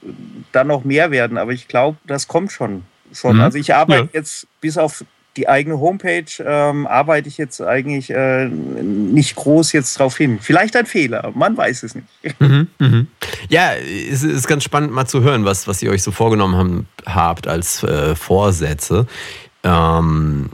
[0.52, 1.36] dann noch mehr werden.
[1.36, 2.84] Aber ich glaube, das kommt schon.
[3.12, 3.36] schon.
[3.36, 3.42] Mhm.
[3.42, 4.08] Also ich arbeite ja.
[4.12, 5.04] jetzt bis auf
[5.38, 10.40] die eigene Homepage, ähm, arbeite ich jetzt eigentlich äh, nicht groß jetzt drauf hin.
[10.42, 12.06] Vielleicht ein Fehler, man weiß es nicht.
[12.40, 13.06] Mhm, mh.
[13.48, 16.88] Ja, es ist ganz spannend mal zu hören, was, was ihr euch so vorgenommen haben,
[17.06, 19.06] habt als äh, Vorsätze.
[19.62, 20.50] Ähm,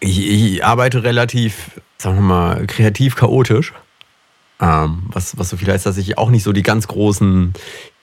[0.00, 3.72] ich, ich arbeite relativ, sagen wir mal, kreativ chaotisch.
[4.60, 7.52] Ähm, was, was so viel heißt, dass ich auch nicht so die ganz großen,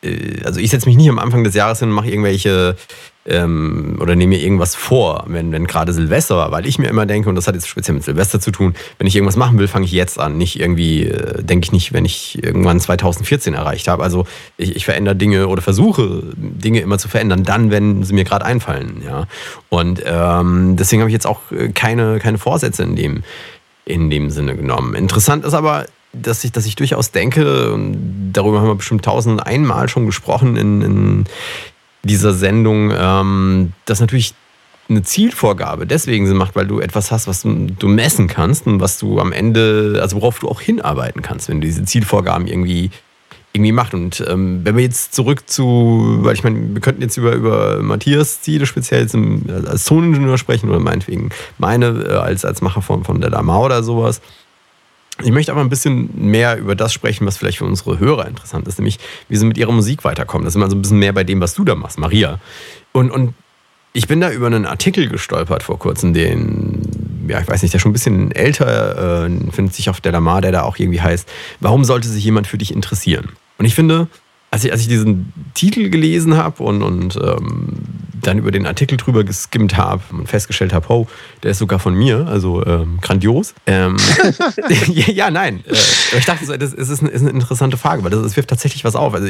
[0.03, 2.75] äh, also ich setze mich nicht am Anfang des Jahres hin und mache irgendwelche
[3.25, 7.05] ähm, oder nehme mir irgendwas vor, wenn, wenn gerade Silvester war, weil ich mir immer
[7.05, 9.67] denke, und das hat jetzt speziell mit Silvester zu tun, wenn ich irgendwas machen will,
[9.67, 10.37] fange ich jetzt an.
[10.37, 14.03] Nicht irgendwie, äh, denke ich nicht, wenn ich irgendwann 2014 erreicht habe.
[14.03, 14.25] Also
[14.57, 18.45] ich, ich verändere Dinge oder versuche Dinge immer zu verändern, dann, wenn sie mir gerade
[18.45, 19.03] einfallen.
[19.05, 19.27] Ja?
[19.69, 21.41] Und ähm, deswegen habe ich jetzt auch
[21.75, 23.23] keine, keine Vorsätze in dem,
[23.85, 24.95] in dem Sinne genommen.
[24.95, 27.77] Interessant ist aber, dass ich, dass ich durchaus denke,
[28.33, 31.25] darüber haben wir bestimmt tausend einmal schon gesprochen in, in
[32.03, 34.33] dieser Sendung, ähm, dass natürlich
[34.89, 38.97] eine Zielvorgabe deswegen Sinn macht, weil du etwas hast, was du messen kannst und was
[38.97, 42.89] du am Ende, also worauf du auch hinarbeiten kannst, wenn du diese Zielvorgaben irgendwie
[43.53, 43.93] irgendwie macht.
[43.93, 47.81] Und ähm, wenn wir jetzt zurück zu, weil ich meine, wir könnten jetzt über, über
[47.81, 53.03] Matthias Ziele speziell zum, als Toningenieur sprechen oder meinetwegen meine äh, als, als Macher von,
[53.03, 54.21] von der Lama oder sowas.
[55.21, 58.67] Ich möchte aber ein bisschen mehr über das sprechen, was vielleicht für unsere Hörer interessant
[58.67, 60.45] ist, nämlich wie sie mit ihrer Musik weiterkommen.
[60.45, 62.39] Das ist immer so ein bisschen mehr bei dem, was du da machst, Maria.
[62.93, 63.33] Und, und
[63.91, 67.79] ich bin da über einen Artikel gestolpert vor kurzem, den, ja, ich weiß nicht, der
[67.79, 71.27] schon ein bisschen älter äh, findet sich auf der Lamar, der da auch irgendwie heißt,
[71.59, 73.29] warum sollte sich jemand für dich interessieren?
[73.57, 74.07] Und ich finde,
[74.51, 77.73] als ich, als ich diesen Titel gelesen habe und, und ähm,
[78.21, 81.07] dann über den Artikel drüber geskimmt habe und festgestellt habe, oh,
[81.43, 83.53] der ist sogar von mir, also ähm, grandios.
[83.65, 83.97] Ähm,
[84.87, 85.63] ja, nein.
[85.67, 88.83] Äh, ich dachte, das ist eine, ist eine, interessante Frage, weil das, das wirft tatsächlich
[88.83, 89.13] was auf.
[89.13, 89.27] Also,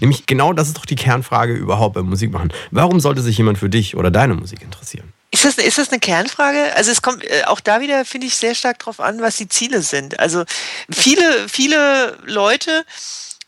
[0.00, 2.52] nämlich genau das ist doch die Kernfrage überhaupt beim Musikmachen.
[2.70, 5.12] Warum sollte sich jemand für dich oder deine Musik interessieren?
[5.34, 6.76] Ist das, ist das eine Kernfrage?
[6.76, 9.48] Also es kommt äh, auch da wieder, finde ich, sehr stark darauf an, was die
[9.48, 10.20] Ziele sind.
[10.20, 10.44] Also
[10.92, 12.84] viele, viele Leute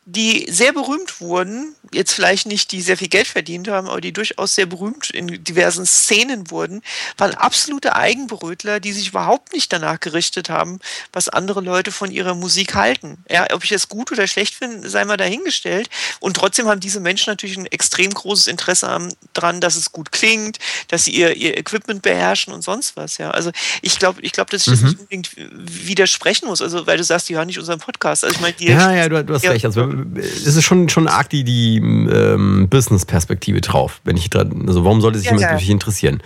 [0.09, 4.12] die sehr berühmt wurden, jetzt vielleicht nicht die sehr viel Geld verdient haben, aber die
[4.12, 6.83] durchaus sehr berühmt in diversen Szenen wurden,
[7.19, 10.79] waren absolute Eigenbrötler, die sich überhaupt nicht danach gerichtet haben,
[11.12, 13.19] was andere Leute von ihrer Musik halten.
[13.29, 15.90] Ja, ob ich das gut oder schlecht finde, sei mal dahingestellt.
[16.21, 20.59] Und trotzdem haben diese Menschen natürlich ein extrem großes Interesse daran, dass es gut klingt,
[20.87, 23.19] dass sie ihr, ihr Equipment beherrschen und sonst was.
[23.19, 23.51] Ja, also
[23.83, 24.73] ich glaube, ich glaube, dass ich mhm.
[24.73, 26.62] das nicht unbedingt widersprechen muss.
[26.62, 28.23] Also weil du sagst, die hören nicht unseren Podcast.
[28.23, 29.64] Also ich meine, ja, ja, du, du hast recht.
[29.64, 34.01] Also es ist schon, schon arg die, die ähm, Business-Perspektive drauf.
[34.05, 35.73] Wenn ich also warum sollte sich ja, jemand ja.
[35.73, 36.23] interessieren?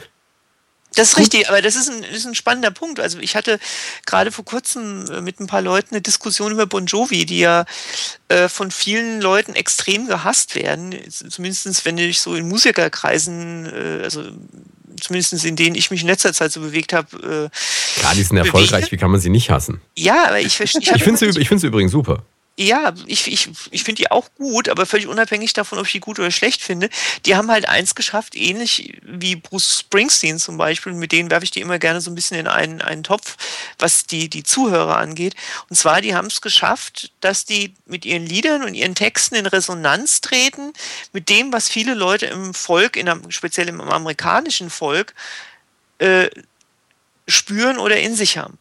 [0.94, 2.98] Das ist richtig, aber das ist ein, ist ein spannender Punkt.
[2.98, 3.60] Also ich hatte
[4.06, 7.64] gerade vor kurzem äh, mit ein paar Leuten eine Diskussion über Bon Jovi, die ja
[8.28, 10.94] äh, von vielen Leuten extrem gehasst werden.
[11.08, 14.24] Zumindest wenn ich so in Musikerkreisen, äh, also
[15.00, 17.50] zumindest in denen ich mich in letzter Zeit so bewegt habe.
[17.52, 19.80] Äh, ja, die sind erfolgreich, wie kann man sie nicht hassen?
[19.96, 20.82] Ja, aber ich verstehe.
[20.82, 22.24] Ich, ich finde sie übrigens super.
[22.62, 26.00] Ja, ich, ich, ich finde die auch gut, aber völlig unabhängig davon, ob ich die
[26.00, 26.90] gut oder schlecht finde.
[27.24, 30.92] Die haben halt eins geschafft, ähnlich wie Bruce Springsteen zum Beispiel.
[30.92, 33.38] Mit denen werfe ich die immer gerne so ein bisschen in einen, einen Topf,
[33.78, 35.36] was die, die Zuhörer angeht.
[35.70, 39.46] Und zwar, die haben es geschafft, dass die mit ihren Liedern und ihren Texten in
[39.46, 40.74] Resonanz treten
[41.14, 45.14] mit dem, was viele Leute im Volk, in, speziell im amerikanischen Volk,
[45.96, 46.28] äh,
[47.26, 48.58] spüren oder in sich haben.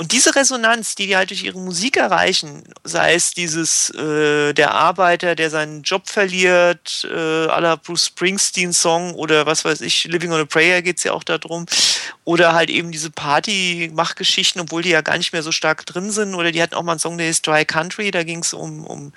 [0.00, 4.72] Und diese Resonanz, die die halt durch ihre Musik erreichen, sei es dieses äh, der
[4.72, 10.32] Arbeiter, der seinen Job verliert, äh, aller Bruce Springsteen Song oder was weiß ich, Living
[10.32, 11.66] on a Prayer geht es ja auch darum,
[12.24, 16.34] oder halt eben diese Party-Machgeschichten, obwohl die ja gar nicht mehr so stark drin sind,
[16.34, 18.86] oder die hatten auch mal einen Song, der ist Dry Country, da ging es um,
[18.86, 19.12] um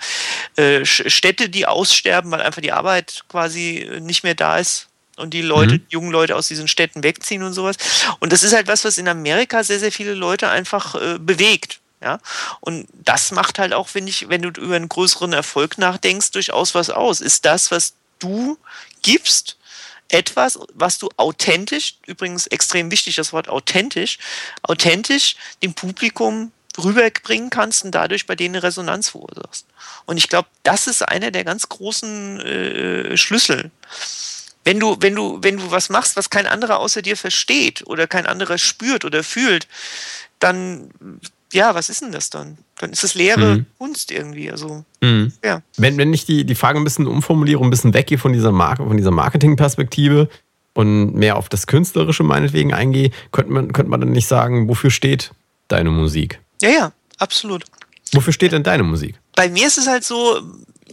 [0.56, 5.42] äh, Städte, die aussterben, weil einfach die Arbeit quasi nicht mehr da ist und die
[5.42, 5.86] Leute, mhm.
[5.88, 7.76] jungen Leute aus diesen Städten wegziehen und sowas.
[8.20, 11.80] Und das ist halt was, was in Amerika sehr, sehr viele Leute einfach äh, bewegt.
[12.02, 12.18] Ja,
[12.60, 16.74] und das macht halt auch, wenn ich, wenn du über einen größeren Erfolg nachdenkst, durchaus
[16.74, 17.22] was aus.
[17.22, 18.58] Ist das, was du
[19.00, 19.56] gibst,
[20.08, 24.18] etwas, was du authentisch, übrigens extrem wichtig das Wort authentisch,
[24.62, 29.66] authentisch dem Publikum rüberbringen kannst und dadurch bei denen eine Resonanz verursachst.
[30.06, 33.70] Und ich glaube, das ist einer der ganz großen äh, Schlüssel
[34.64, 38.06] wenn du, wenn du, wenn du was machst, was kein anderer außer dir versteht oder
[38.06, 39.68] kein anderer spürt oder fühlt,
[40.38, 40.90] dann
[41.54, 42.58] ja, was ist denn das dann?
[42.78, 43.66] Dann ist es leere mhm.
[43.78, 44.50] Kunst irgendwie.
[44.50, 45.32] Also, mhm.
[45.42, 45.62] ja.
[45.76, 48.84] Wenn, wenn ich die, die Frage ein bisschen umformuliere, ein bisschen weggehe von dieser Marke,
[48.84, 50.28] von dieser Marketingperspektive
[50.74, 54.90] und mehr auf das Künstlerische meinetwegen eingehe, könnte man, könnte man dann nicht sagen, wofür
[54.90, 55.30] steht
[55.68, 56.40] deine Musik?
[56.60, 57.64] Ja, ja, absolut.
[58.12, 59.18] Wofür steht denn deine Musik?
[59.36, 60.40] Bei mir ist es halt so,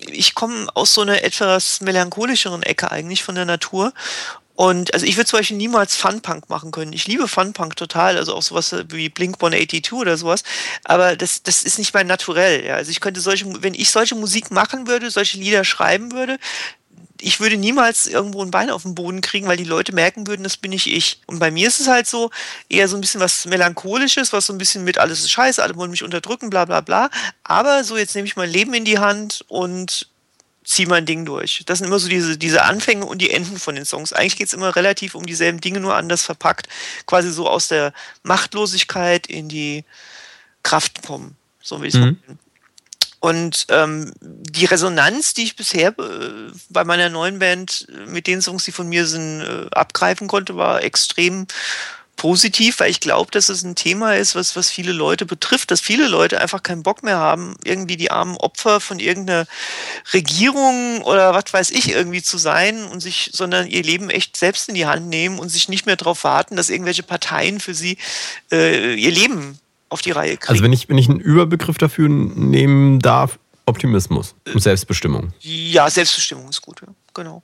[0.07, 3.93] ich komme aus so einer etwas melancholischeren Ecke eigentlich von der Natur.
[4.55, 6.93] Und also ich würde zum Beispiel niemals Funpunk machen können.
[6.93, 10.43] Ich liebe Funpunk total, also auch sowas wie Blink 182 oder sowas.
[10.83, 12.65] Aber das, das ist nicht mein Naturell.
[12.65, 12.75] Ja.
[12.75, 16.37] Also ich könnte solche, wenn ich solche Musik machen würde, solche Lieder schreiben würde,
[17.21, 20.43] ich würde niemals irgendwo ein Bein auf den Boden kriegen, weil die Leute merken würden,
[20.43, 21.21] das bin nicht ich.
[21.27, 22.31] Und bei mir ist es halt so
[22.69, 25.75] eher so ein bisschen was Melancholisches, was so ein bisschen mit alles ist scheiße, alle
[25.75, 27.09] wollen mich unterdrücken, bla bla bla.
[27.43, 30.07] Aber so, jetzt nehme ich mein Leben in die Hand und
[30.63, 31.63] zieh mein Ding durch.
[31.65, 34.13] Das sind immer so diese, diese Anfänge und die Enden von den Songs.
[34.13, 36.67] Eigentlich geht es immer relativ um dieselben Dinge, nur anders verpackt.
[37.05, 39.83] Quasi so aus der Machtlosigkeit in die
[40.63, 41.35] Kraft kommen.
[41.61, 42.19] So will ich es mhm.
[42.27, 42.39] Machen.
[43.21, 48.65] Und ähm, die Resonanz, die ich bisher äh, bei meiner neuen Band mit den Songs,
[48.65, 51.45] die von mir sind, äh, abgreifen konnte, war extrem
[52.15, 55.81] positiv, weil ich glaube, dass es ein Thema ist, was, was viele Leute betrifft, dass
[55.81, 59.45] viele Leute einfach keinen Bock mehr haben, irgendwie die armen Opfer von irgendeiner
[60.13, 64.67] Regierung oder was weiß ich irgendwie zu sein und sich, sondern ihr Leben echt selbst
[64.67, 67.97] in die Hand nehmen und sich nicht mehr darauf warten, dass irgendwelche Parteien für sie
[68.51, 69.59] äh, ihr Leben
[69.91, 70.51] auf die Reihe kriegen.
[70.51, 75.33] Also wenn ich, wenn ich einen Überbegriff dafür nehmen darf, Optimismus und Selbstbestimmung.
[75.39, 76.87] Ja, Selbstbestimmung ist gut, ja.
[77.13, 77.43] genau.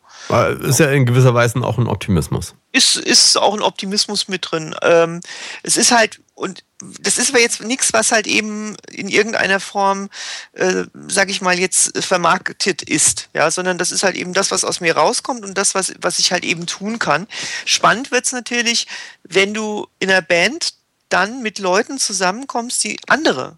[0.61, 2.55] Ist ja in gewisser Weise auch ein Optimismus.
[2.71, 4.75] Ist, ist auch ein Optimismus mit drin.
[4.81, 5.21] Ähm,
[5.61, 10.09] es ist halt, und das ist aber jetzt nichts, was halt eben in irgendeiner Form,
[10.53, 14.65] äh, sag ich mal, jetzt vermarktet ist, ja, sondern das ist halt eben das, was
[14.65, 17.27] aus mir rauskommt und das, was, was ich halt eben tun kann.
[17.65, 18.87] Spannend wird es natürlich,
[19.23, 20.73] wenn du in einer Band
[21.09, 23.57] dann mit Leuten zusammenkommst, die andere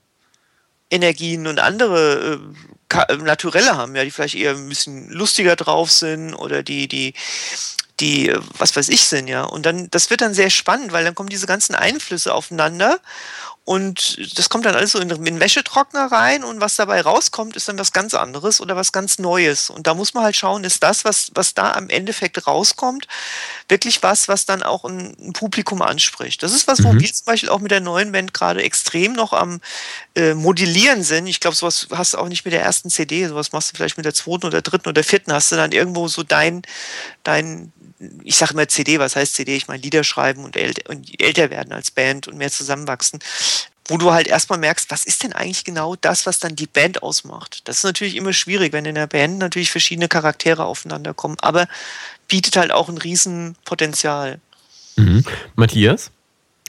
[0.89, 2.39] Energien und andere
[2.91, 7.13] äh, Naturelle haben, ja, die vielleicht eher ein bisschen lustiger drauf sind oder die, die,
[7.99, 9.43] die, was weiß ich, sind, ja.
[9.43, 12.99] Und dann, das wird dann sehr spannend, weil dann kommen diese ganzen Einflüsse aufeinander
[13.69, 17.69] und das kommt dann alles so in den Wäschetrockner rein und was dabei rauskommt, ist
[17.69, 19.69] dann was ganz anderes oder was ganz Neues.
[19.69, 23.07] Und da muss man halt schauen, ist das, was, was da am Endeffekt rauskommt,
[23.67, 26.41] wirklich was, was dann auch ein, ein Publikum anspricht.
[26.41, 26.99] Das ist was, wo mhm.
[26.99, 29.61] wir zum Beispiel auch mit der neuen Band gerade extrem noch am
[30.15, 31.27] äh, Modellieren sind.
[31.27, 33.97] Ich glaube, sowas hast du auch nicht mit der ersten CD, sowas machst du vielleicht
[33.97, 36.63] mit der zweiten oder dritten oder vierten, hast du dann irgendwo so dein,
[37.21, 37.71] dein,
[38.23, 39.55] ich sage immer CD, was heißt CD?
[39.55, 43.19] Ich meine Lieder schreiben und, äl und älter werden als Band und mehr zusammenwachsen
[43.89, 47.01] wo du halt erstmal merkst, was ist denn eigentlich genau das, was dann die Band
[47.01, 47.67] ausmacht.
[47.67, 51.67] Das ist natürlich immer schwierig, wenn in der Band natürlich verschiedene Charaktere aufeinander kommen, aber
[52.27, 54.39] bietet halt auch ein Riesenpotenzial.
[54.95, 55.25] Mhm.
[55.55, 56.11] Matthias,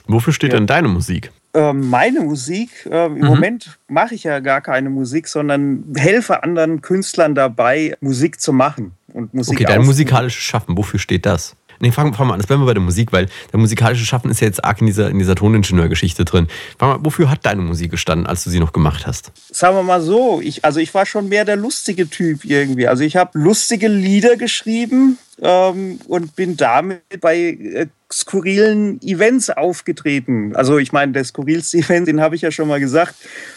[0.07, 0.59] wofür steht ja.
[0.59, 1.31] denn deine Musik?
[1.53, 3.27] Ähm, meine Musik, äh, im mhm.
[3.27, 8.93] Moment mache ich ja gar keine Musik, sondern helfe anderen Künstlern dabei, Musik zu machen
[9.13, 11.57] und Musik Okay, dein musikalisches Schaffen, wofür steht das?
[11.83, 12.41] Nee, fangen fang mal an.
[12.41, 14.87] Das bleiben wir bei der Musik, weil der musikalische Schaffen ist ja jetzt arg in
[14.87, 16.47] dieser, in dieser Toningenieur-Geschichte drin.
[16.79, 19.33] Fang mal, wofür hat deine Musik gestanden, als du sie noch gemacht hast?
[19.51, 22.87] Sagen wir mal so, ich, also ich war schon mehr der lustige Typ irgendwie.
[22.87, 30.55] Also ich habe lustige Lieder geschrieben, ähm, und bin damit bei äh, skurrilen Events aufgetreten.
[30.57, 33.15] Also ich meine, der skurrilste Event, den habe ich ja schon mal gesagt,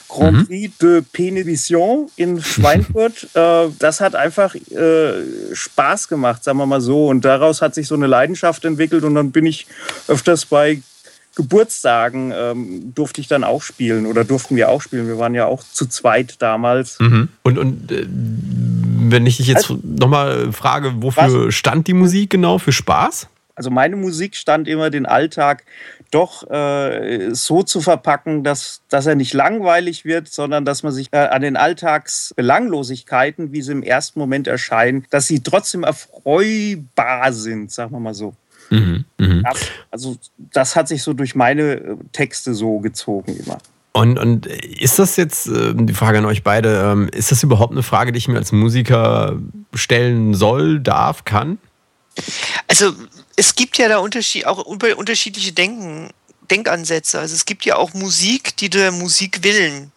[0.07, 0.47] Grand mhm.
[0.47, 3.29] Prix de Pénévision in Schweinfurt.
[3.33, 7.07] äh, das hat einfach äh, Spaß gemacht, sagen wir mal so.
[7.07, 9.65] Und daraus hat sich so eine Leidenschaft entwickelt und dann bin ich
[10.07, 10.81] öfters bei
[11.35, 15.07] Geburtstagen ähm, durfte ich dann auch spielen oder durften wir auch spielen.
[15.07, 16.99] Wir waren ja auch zu zweit damals.
[16.99, 17.29] Mhm.
[17.41, 21.55] Und, und äh, wenn ich dich jetzt also, nochmal frage, wofür was?
[21.55, 22.59] stand die Musik genau?
[22.59, 23.29] Für Spaß?
[23.55, 25.63] Also meine Musik stand immer den Alltag
[26.09, 31.09] doch äh, so zu verpacken, dass, dass er nicht langweilig wird, sondern dass man sich
[31.11, 37.71] äh, an den Alltagsbelanglosigkeiten, wie sie im ersten Moment erscheinen, dass sie trotzdem erfreubar sind,
[37.71, 38.35] sagen wir mal so.
[38.69, 39.43] Mhm, mh.
[39.91, 43.57] Also das hat sich so durch meine äh, Texte so gezogen immer.
[43.91, 47.73] Und, und ist das jetzt, äh, die Frage an euch beide, ähm, ist das überhaupt
[47.73, 49.37] eine Frage, die ich mir als Musiker
[49.75, 51.59] stellen soll, darf, kann?
[52.67, 52.93] Also
[53.35, 56.09] es gibt ja da Unterschied, auch unterschiedliche Denken,
[56.49, 57.19] Denkansätze.
[57.19, 59.91] Also es gibt ja auch Musik, die der Musik willen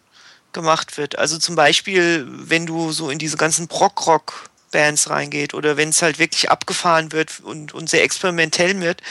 [0.53, 1.17] gemacht wird.
[1.17, 6.03] Also zum Beispiel, wenn du so in diese ganzen Prog-Rock Bands reingeht oder wenn es
[6.03, 9.01] halt wirklich abgefahren wird und, und sehr experimentell wird,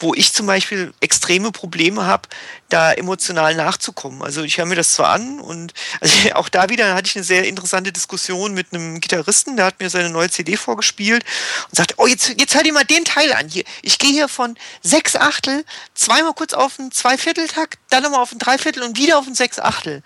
[0.00, 2.28] wo ich zum Beispiel extreme Probleme habe,
[2.68, 4.22] da emotional nachzukommen.
[4.22, 7.24] Also ich höre mir das zwar an und also auch da wieder hatte ich eine
[7.24, 11.24] sehr interessante Diskussion mit einem Gitarristen, der hat mir seine neue CD vorgespielt
[11.68, 13.62] und sagte, oh jetzt, jetzt hör dir mal den Teil an hier.
[13.82, 18.40] Ich gehe hier von sechs Achtel zweimal kurz auf einen Zweivierteltakt, dann nochmal auf einen
[18.40, 20.02] Dreiviertel und wieder auf einen Sechs Achtel.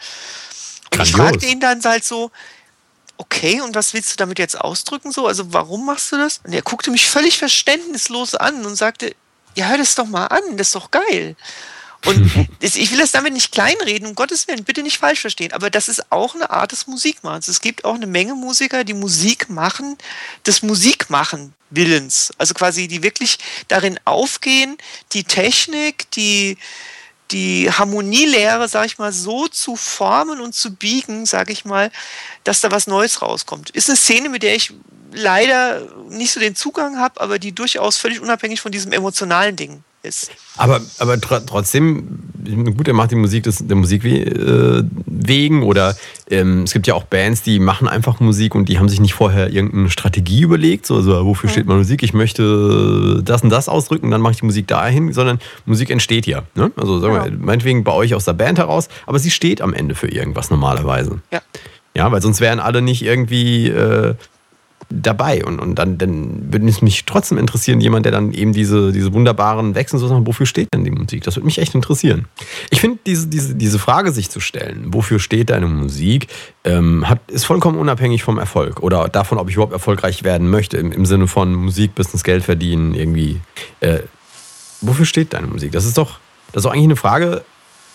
[0.93, 2.31] Und ich fragte ihn dann halt so,
[3.19, 5.27] okay, und was willst du damit jetzt ausdrücken so?
[5.27, 6.41] Also warum machst du das?
[6.45, 9.15] Und er guckte mich völlig verständnislos an und sagte,
[9.55, 11.37] ja, hör das doch mal an, das ist doch geil.
[12.07, 15.69] Und ich will das damit nicht kleinreden, um Gottes Willen, bitte nicht falsch verstehen, aber
[15.69, 17.49] das ist auch eine Art des Musikmachens.
[17.49, 19.99] Es gibt auch eine Menge Musiker, die Musik machen,
[20.47, 22.33] des Musikmachen Willens.
[22.39, 24.79] Also quasi, die wirklich darin aufgehen,
[25.13, 26.57] die Technik, die,
[27.31, 31.91] die Harmonielehre, sag ich mal, so zu formen und zu biegen, sag ich mal,
[32.45, 33.71] dass da was Neues rauskommt.
[33.71, 34.73] Ist eine Szene, mit der ich
[35.13, 39.83] leider nicht so den Zugang habe, aber die durchaus völlig unabhängig von diesem emotionalen Ding
[40.03, 40.31] ist.
[40.57, 42.21] Aber, aber tr trotzdem,
[42.77, 45.97] gut, er macht die Musik des, der Musik äh, wegen oder
[46.31, 49.15] ähm, es gibt ja auch Bands, die machen einfach Musik und die haben sich nicht
[49.15, 53.69] vorher irgendeine Strategie überlegt, so, also wofür steht meine Musik, ich möchte das und das
[53.69, 56.43] ausdrücken, dann mache ich die Musik dahin, sondern Musik entsteht ja.
[56.55, 56.73] Ne?
[56.77, 59.95] Also sagen wir, meinetwegen bei euch aus der Band heraus, aber sie steht am Ende
[59.95, 61.21] für irgendwas normalerweise.
[61.33, 61.41] Ja.
[61.97, 64.15] Ja, weil sonst wären alle nicht irgendwie äh,
[64.91, 65.45] dabei.
[65.45, 69.13] Und, und dann, dann würde es mich trotzdem interessieren, jemand, der dann eben diese, diese
[69.13, 71.25] wunderbaren Wechsel so sagt, wofür steht denn die Musik?
[71.25, 72.27] Das würde mich echt interessieren.
[72.71, 76.29] Ich finde, diese, diese, diese Frage sich zu stellen, wofür steht deine Musik,
[76.65, 80.77] ähm, hat, ist vollkommen unabhängig vom Erfolg oder davon, ob ich überhaupt erfolgreich werden möchte,
[80.79, 83.41] im, im Sinne von Musik, Business, Geld verdienen, irgendwie.
[83.81, 84.01] Äh,
[84.81, 85.73] wofür steht deine Musik?
[85.73, 86.19] Das ist doch,
[86.53, 87.45] das ist doch eigentlich eine Frage,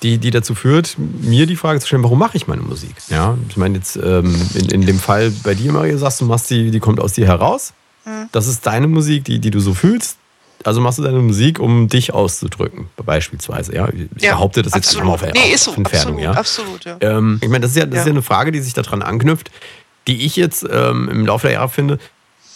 [0.04, 2.96] die, die dazu führt, mir die Frage zu stellen, warum mache ich meine Musik?
[3.10, 6.50] Ja, ich meine jetzt ähm, in, in dem Fall bei dir, Maria, sagst du, machst
[6.50, 7.74] die, die kommt aus dir heraus.
[8.06, 8.28] Mhm.
[8.32, 10.18] Das ist deine Musik, die, die du so fühlst.
[10.66, 13.76] Also machst du deine Musik, um dich auszudrücken, beispielsweise.
[13.76, 15.14] Ja, ich Ja, behaupte das jetzt absolut.
[15.14, 16.26] einfach auf, Nee, ist so, auf Entfernung.
[16.26, 16.92] absolut, ja.
[16.92, 17.18] absolut, ja.
[17.18, 18.06] Ähm, ich meine, das ist ja, das ist Ja.
[18.08, 19.52] ja eine Frage, die sich daran anknüpft,
[20.08, 21.98] die ich jetzt ähm, im Laufe der Jahre finde,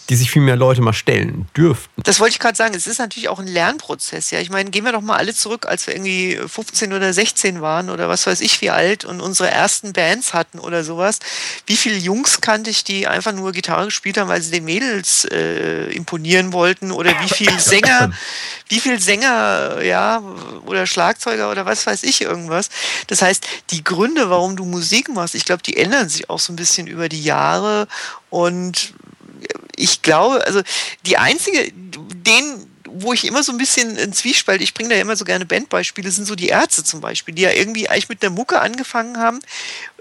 [0.10, 2.02] die sich viel mehr Leute mal stellen dürften.
[2.04, 2.74] Das wollte ich gerade sagen.
[2.74, 4.32] Es ist natürlich auch ein Lernprozess.
[4.32, 7.62] Ja, ich meine, gehen wir doch mal alle zurück, als wir irgendwie 15 oder 16
[7.62, 11.20] waren oder was weiß ich wie alt und unsere ersten Bands hatten oder sowas.
[11.66, 15.26] Wie viele Jungs kannte ich, die einfach nur Gitarre gespielt haben, weil sie den Mädels
[15.26, 18.12] äh, imponieren wollten oder wie viele Sänger,
[18.70, 20.24] wie viele Sänger, ja,
[20.66, 22.70] oder Schlagzeuger oder was weiß ich irgendwas.
[23.08, 26.54] Das heißt, die Gründe, warum du Musik machst, ich glaube, die ändern sich auch so
[26.54, 27.88] ein bisschen über die Jahre
[28.30, 28.94] und
[29.78, 30.62] ich glaube, also
[31.06, 35.16] die einzige, den, wo ich immer so ein bisschen ein Zwiespalt, ich bringe da immer
[35.16, 38.34] so gerne Bandbeispiele, sind so die Ärzte zum Beispiel, die ja irgendwie eigentlich mit einer
[38.34, 39.40] Mucke angefangen haben,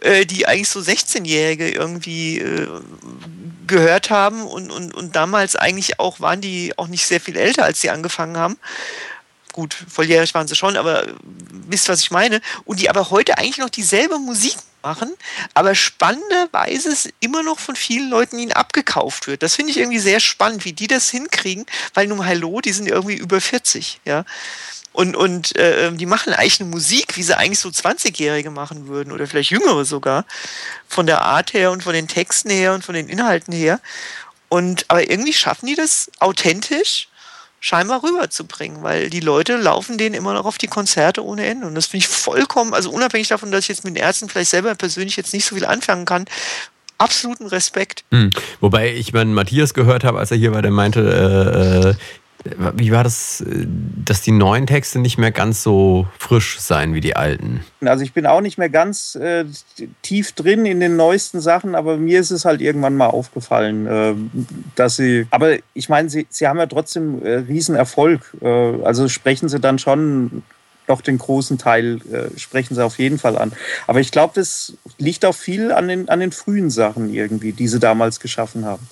[0.00, 2.68] äh, die eigentlich so 16-Jährige irgendwie äh,
[3.66, 7.64] gehört haben und, und, und damals eigentlich auch waren die auch nicht sehr viel älter,
[7.64, 8.56] als sie angefangen haben.
[9.52, 11.06] Gut, volljährig waren sie schon, aber
[11.50, 12.40] wisst, was ich meine.
[12.64, 15.12] Und die aber heute eigentlich noch dieselbe Musik machen,
[15.52, 19.42] aber spannenderweise es immer noch von vielen Leuten ihnen abgekauft wird.
[19.42, 22.86] Das finde ich irgendwie sehr spannend, wie die das hinkriegen, weil nun Hallo, die sind
[22.86, 24.24] irgendwie über 40, ja.
[24.92, 29.12] Und, und äh, die machen eigentlich eine Musik, wie sie eigentlich so 20-Jährige machen würden
[29.12, 30.24] oder vielleicht Jüngere sogar,
[30.88, 33.80] von der Art her und von den Texten her und von den Inhalten her.
[34.48, 37.08] Und aber irgendwie schaffen die das authentisch
[37.60, 41.66] scheinbar rüberzubringen, weil die Leute laufen denen immer noch auf die Konzerte ohne Ende.
[41.66, 44.50] Und das finde ich vollkommen, also unabhängig davon, dass ich jetzt mit den Ärzten vielleicht
[44.50, 46.26] selber persönlich jetzt nicht so viel anfangen kann,
[46.98, 48.04] absoluten Respekt.
[48.10, 48.30] Hm.
[48.60, 51.94] Wobei ich meinen Matthias gehört habe, als er hier war, der meinte, äh, äh,
[52.74, 53.66] wie war das, äh,
[54.04, 57.64] dass die neuen Texte nicht mehr ganz so frisch seien wie die alten.
[57.84, 59.44] Also ich bin auch nicht mehr ganz äh,
[60.02, 64.14] tief drin in den neuesten Sachen, aber mir ist es halt irgendwann mal aufgefallen, äh,
[64.74, 68.36] dass sie, aber ich meine, sie, sie haben ja trotzdem äh, Riesenerfolg.
[68.40, 70.42] Äh, also sprechen sie dann schon
[70.86, 73.52] doch den großen Teil, äh, sprechen sie auf jeden Fall an.
[73.86, 77.68] Aber ich glaube, das liegt auch viel an den, an den frühen Sachen irgendwie, die
[77.68, 78.86] sie damals geschaffen haben.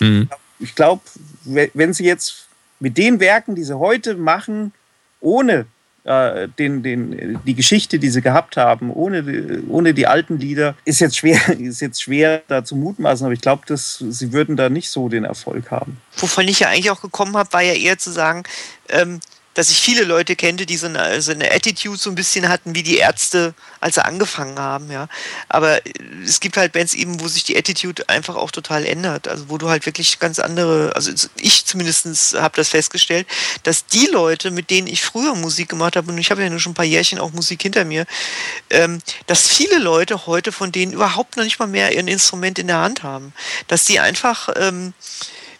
[0.00, 0.28] Mhm.
[0.58, 1.02] Ich glaube,
[1.44, 2.47] wenn sie jetzt
[2.80, 4.72] mit den Werken, die sie heute machen,
[5.20, 5.66] ohne
[6.04, 11.00] äh, den, den, die Geschichte, die sie gehabt haben, ohne, ohne die alten Lieder, ist
[11.00, 14.70] jetzt schwer, ist jetzt schwer da zu mutmaßen, aber ich glaube, dass sie würden da
[14.70, 16.00] nicht so den Erfolg haben.
[16.16, 18.44] Wovon ich ja eigentlich auch gekommen habe, war ja eher zu sagen,
[18.88, 19.20] ähm,
[19.54, 22.74] dass ich viele Leute kannte, die so eine, so eine Attitude so ein bisschen hatten
[22.74, 25.08] wie die Ärzte, als sie angefangen haben, ja.
[25.48, 25.92] Aber äh,
[26.24, 29.26] es gibt halt Bands eben, wo sich die Attitude einfach auch total ändert.
[29.26, 33.26] Also wo du halt wirklich ganz andere, also ich zumindest habe das festgestellt,
[33.64, 36.60] dass die Leute, mit denen ich früher Musik gemacht habe, und ich habe ja nur
[36.60, 38.06] schon ein paar Jährchen auch Musik hinter mir,
[38.70, 42.68] ähm, dass viele Leute heute von denen überhaupt noch nicht mal mehr ein Instrument in
[42.68, 43.32] der Hand haben.
[43.66, 44.94] Dass die einfach, ähm,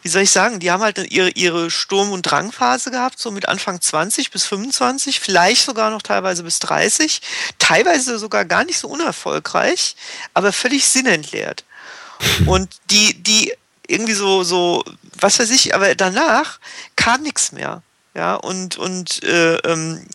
[0.09, 3.47] wie soll ich sagen, die haben halt ihre, ihre Sturm- und Drangphase gehabt, so mit
[3.47, 7.21] Anfang 20 bis 25, vielleicht sogar noch teilweise bis 30,
[7.59, 9.97] teilweise sogar gar nicht so unerfolgreich,
[10.33, 11.65] aber völlig sinnentleert.
[12.47, 13.53] Und die, die
[13.87, 14.83] irgendwie so, so,
[15.21, 16.59] was weiß ich, aber danach
[16.97, 17.83] kam nichts mehr.
[18.15, 20.07] Ja, und, und äh, ähm,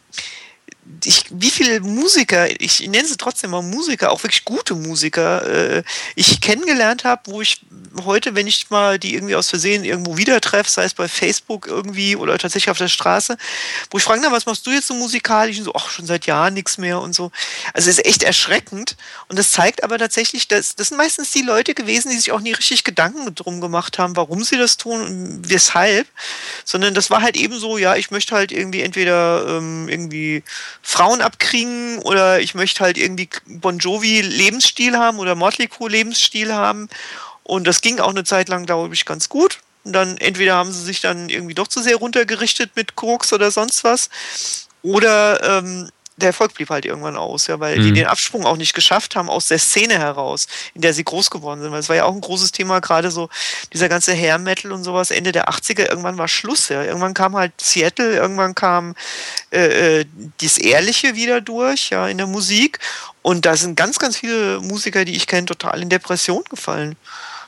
[1.06, 5.84] ich, wie viele Musiker, ich nenne sie trotzdem mal Musiker, auch wirklich gute Musiker, äh,
[6.15, 7.62] ich kennengelernt habe, wo ich
[8.04, 11.67] heute, wenn ich mal die irgendwie aus Versehen irgendwo wieder treffe, sei es bei Facebook
[11.67, 13.38] irgendwie oder tatsächlich auf der Straße,
[13.91, 15.58] wo ich frage, na, was machst du jetzt so musikalisch?
[15.60, 17.32] Und so, ach, schon seit Jahren nichts mehr und so.
[17.74, 18.96] Also es ist echt erschreckend.
[19.28, 22.41] Und das zeigt aber tatsächlich, dass das sind meistens die Leute gewesen, die sich auch
[22.41, 26.08] nie richtig Gedanken drum gemacht haben, warum sie das tun und weshalb,
[26.65, 30.43] sondern das war halt eben so, ja, ich möchte halt irgendwie entweder ähm, irgendwie
[30.86, 36.54] Frauen abkriegen oder ich möchte halt irgendwie Bon Jovi Lebensstil haben oder Motley Crue Lebensstil
[36.54, 36.90] haben.
[37.44, 39.60] Und das ging auch eine Zeit lang, glaube ich, ganz gut.
[39.86, 43.50] Und dann entweder haben sie sich dann irgendwie doch zu sehr runtergerichtet mit Koks oder
[43.50, 44.10] sonst was.
[44.81, 47.95] Oder ähm, der Erfolg blieb halt irgendwann aus, ja, weil die Mhm.
[47.95, 51.61] den Absprung auch nicht geschafft haben aus der Szene heraus, in der sie groß geworden
[51.61, 51.71] sind.
[51.71, 53.29] Weil es war ja auch ein großes Thema, gerade so
[53.73, 56.83] dieser ganze Hair Metal und sowas, Ende der 80er, irgendwann war Schluss, ja.
[56.83, 58.95] Irgendwann kam halt Seattle, irgendwann kam
[59.51, 60.05] äh, äh,
[60.41, 62.79] das Ehrliche wieder durch, ja, in der Musik.
[63.21, 66.95] Und da sind ganz, ganz viele Musiker, die ich kenne, total in Depression gefallen.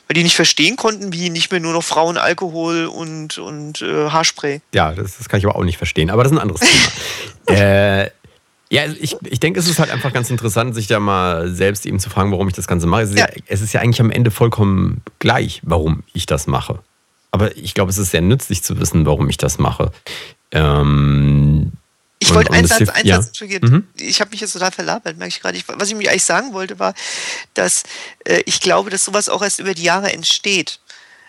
[0.08, 4.08] Weil die nicht verstehen konnten, wie nicht mehr nur noch Frauen, Alkohol und, und äh,
[4.08, 4.60] Haarspray.
[4.72, 6.10] Ja, das, das kann ich aber auch nicht verstehen.
[6.10, 7.58] Aber das ist ein anderes Thema.
[7.60, 8.10] äh,
[8.70, 11.86] ja, also ich, ich denke, es ist halt einfach ganz interessant, sich da mal selbst
[11.86, 13.02] eben zu fragen, warum ich das Ganze mache.
[13.02, 13.42] Es ist ja, Ja.
[13.46, 16.80] es ist ja eigentlich am Ende vollkommen gleich, warum ich das mache.
[17.30, 19.92] Aber ich glaube, es ist sehr nützlich zu wissen, warum ich das mache.
[20.52, 21.72] Ähm,
[22.18, 23.20] Ich wollte einen Satz, einen ja.
[23.20, 23.86] Satz, Mhm.
[23.98, 25.58] ich habe mich jetzt total verlabert, merke ich gerade.
[25.78, 26.94] Was ich mich eigentlich sagen wollte, war,
[27.54, 27.82] dass
[28.24, 30.80] äh, ich glaube, dass sowas auch erst über die Jahre entsteht.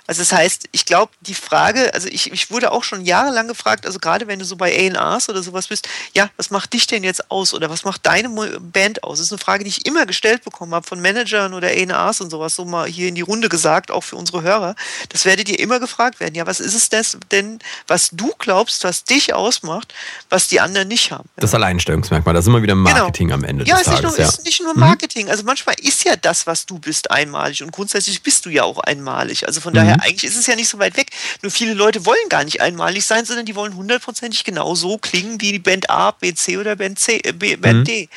[0.07, 3.85] Also das heißt, ich glaube, die Frage, also ich, ich wurde auch schon jahrelang gefragt,
[3.85, 7.03] also gerade wenn du so bei A&Rs oder sowas bist, ja, was macht dich denn
[7.03, 8.29] jetzt aus oder was macht deine
[8.59, 9.17] Band aus?
[9.19, 12.29] Das ist eine Frage, die ich immer gestellt bekommen habe von Managern oder A&Rs und
[12.29, 14.75] sowas, so mal hier in die Runde gesagt, auch für unsere Hörer.
[15.09, 16.35] Das werdet ihr immer gefragt werden.
[16.35, 19.93] Ja, was ist es das denn, was du glaubst, was dich ausmacht,
[20.29, 21.27] was die anderen nicht haben?
[21.35, 23.77] das Alleinstellungsmerkmal, das ist immer wieder Marketing am Ende Genau.
[23.77, 24.17] Ja, des es ist nicht, Tages.
[24.17, 24.29] nur, ja.
[24.29, 25.29] ist nicht nur Marketing.
[25.29, 27.61] Also manchmal ist ja das, was du bist, einmalig.
[27.61, 29.45] Und grundsätzlich bist du ja auch einmalig.
[29.47, 29.77] Also von Mhm.
[29.77, 31.11] daher, eigentlich ist es ja nicht so weit weg.
[31.41, 35.39] Nur viele Leute wollen gar nicht einmalig sein, sondern die wollen hundertprozentig genau so klingen
[35.41, 37.83] wie die Band A, B, C oder Band, C, äh, B, Band Mhm.
[37.85, 38.09] D.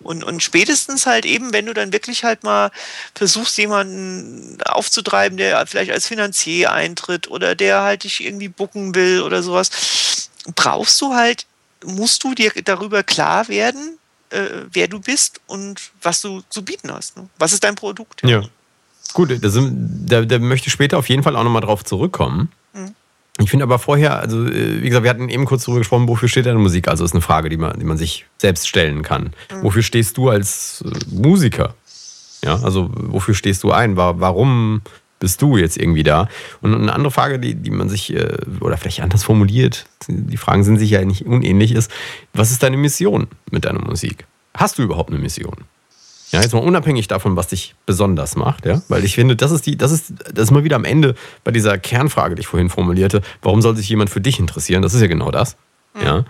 [0.00, 2.70] Und, und spätestens halt eben, wenn du dann wirklich halt mal
[3.14, 9.22] versuchst, jemanden aufzutreiben, der vielleicht als Finanzier eintritt oder der halt dich irgendwie bucken will
[9.22, 9.70] oder sowas,
[10.54, 11.46] brauchst du halt,
[11.84, 13.98] musst du dir darüber klar werden,
[14.30, 17.16] äh, wer du bist und was du zu bieten hast.
[17.16, 17.28] Ne?
[17.38, 18.22] Was ist dein Produkt?
[18.24, 18.42] Ja.
[19.12, 22.48] Gut, da, sind, da, da möchte ich später auf jeden Fall auch nochmal drauf zurückkommen.
[22.72, 22.94] Mhm.
[23.40, 26.28] Ich finde aber vorher, also äh, wie gesagt, wir hatten eben kurz darüber gesprochen, wofür
[26.28, 26.88] steht deine Musik?
[26.88, 29.32] Also ist eine Frage, die man, die man sich selbst stellen kann.
[29.52, 29.62] Mhm.
[29.62, 31.74] Wofür stehst du als äh, Musiker?
[32.44, 33.96] Ja, also wofür stehst du ein?
[33.96, 34.82] Wa- Warum
[35.20, 36.28] bist du jetzt irgendwie da?
[36.60, 40.62] Und eine andere Frage, die, die man sich, äh, oder vielleicht anders formuliert, die Fragen
[40.64, 41.90] sind sich ja nicht unähnlich, ist,
[42.34, 44.26] was ist deine Mission mit deiner Musik?
[44.54, 45.56] Hast du überhaupt eine Mission?
[46.34, 49.66] Ja, jetzt mal unabhängig davon, was dich besonders macht, ja, weil ich finde, das ist
[49.66, 51.14] die, das ist, das ist mal wieder am Ende
[51.44, 54.82] bei dieser Kernfrage, die ich vorhin formulierte, warum soll sich jemand für dich interessieren?
[54.82, 55.56] Das ist ja genau das.
[56.02, 56.24] Ja.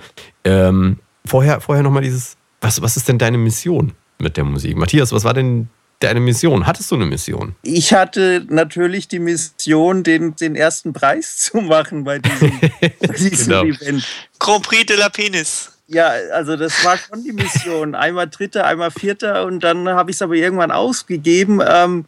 [0.45, 4.77] Ähm, vorher, vorher nochmal dieses, was, was ist denn deine Mission mit der Musik?
[4.77, 5.69] Matthias, was war denn
[6.01, 6.67] deine Mission?
[6.67, 7.55] Hattest du eine Mission?
[7.63, 13.49] Ich hatte natürlich die Mission, den, den ersten Preis zu machen bei diesem, bei diesem
[13.49, 13.65] Genau.
[13.65, 14.05] Event.
[14.39, 15.71] Grand Prix de la Penis.
[15.87, 17.95] Ja, also das war schon die Mission.
[17.95, 21.61] Einmal Dritter, einmal Vierter und dann habe ich es aber irgendwann ausgegeben.
[21.67, 22.07] Ähm,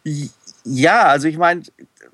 [0.63, 1.63] ja, also ich meine,